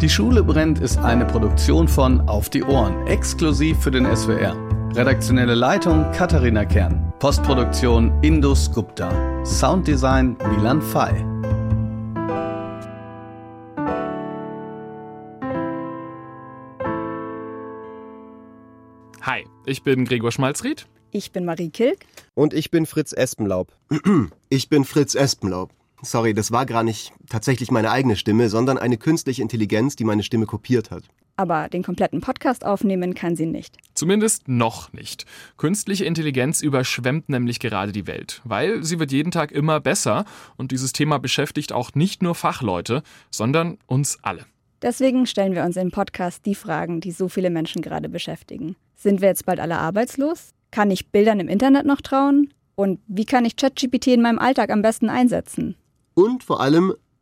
[0.00, 4.75] Die Schule brennt ist eine Produktion von Auf die Ohren, exklusiv für den SWR.
[4.96, 7.12] Redaktionelle Leitung Katharina Kern.
[7.18, 9.44] Postproduktion Indus Gupta.
[9.44, 11.22] Sounddesign Milan Fay.
[19.20, 20.86] Hi, ich bin Gregor Schmalzried.
[21.10, 22.06] Ich bin Marie Kilk.
[22.32, 23.76] Und ich bin Fritz Espenlaub.
[24.48, 25.72] Ich bin Fritz Espenlaub.
[26.00, 30.22] Sorry, das war gar nicht tatsächlich meine eigene Stimme, sondern eine künstliche Intelligenz, die meine
[30.22, 31.02] Stimme kopiert hat
[31.36, 33.76] aber den kompletten Podcast aufnehmen kann sie nicht.
[33.94, 35.26] Zumindest noch nicht.
[35.56, 40.24] Künstliche Intelligenz überschwemmt nämlich gerade die Welt, weil sie wird jeden Tag immer besser
[40.56, 44.44] und dieses Thema beschäftigt auch nicht nur Fachleute, sondern uns alle.
[44.82, 48.76] Deswegen stellen wir uns im Podcast die Fragen, die so viele Menschen gerade beschäftigen.
[48.94, 50.50] Sind wir jetzt bald alle arbeitslos?
[50.70, 52.52] Kann ich Bildern im Internet noch trauen?
[52.74, 55.76] Und wie kann ich ChatGPT in meinem Alltag am besten einsetzen?
[56.14, 56.94] Und vor allem,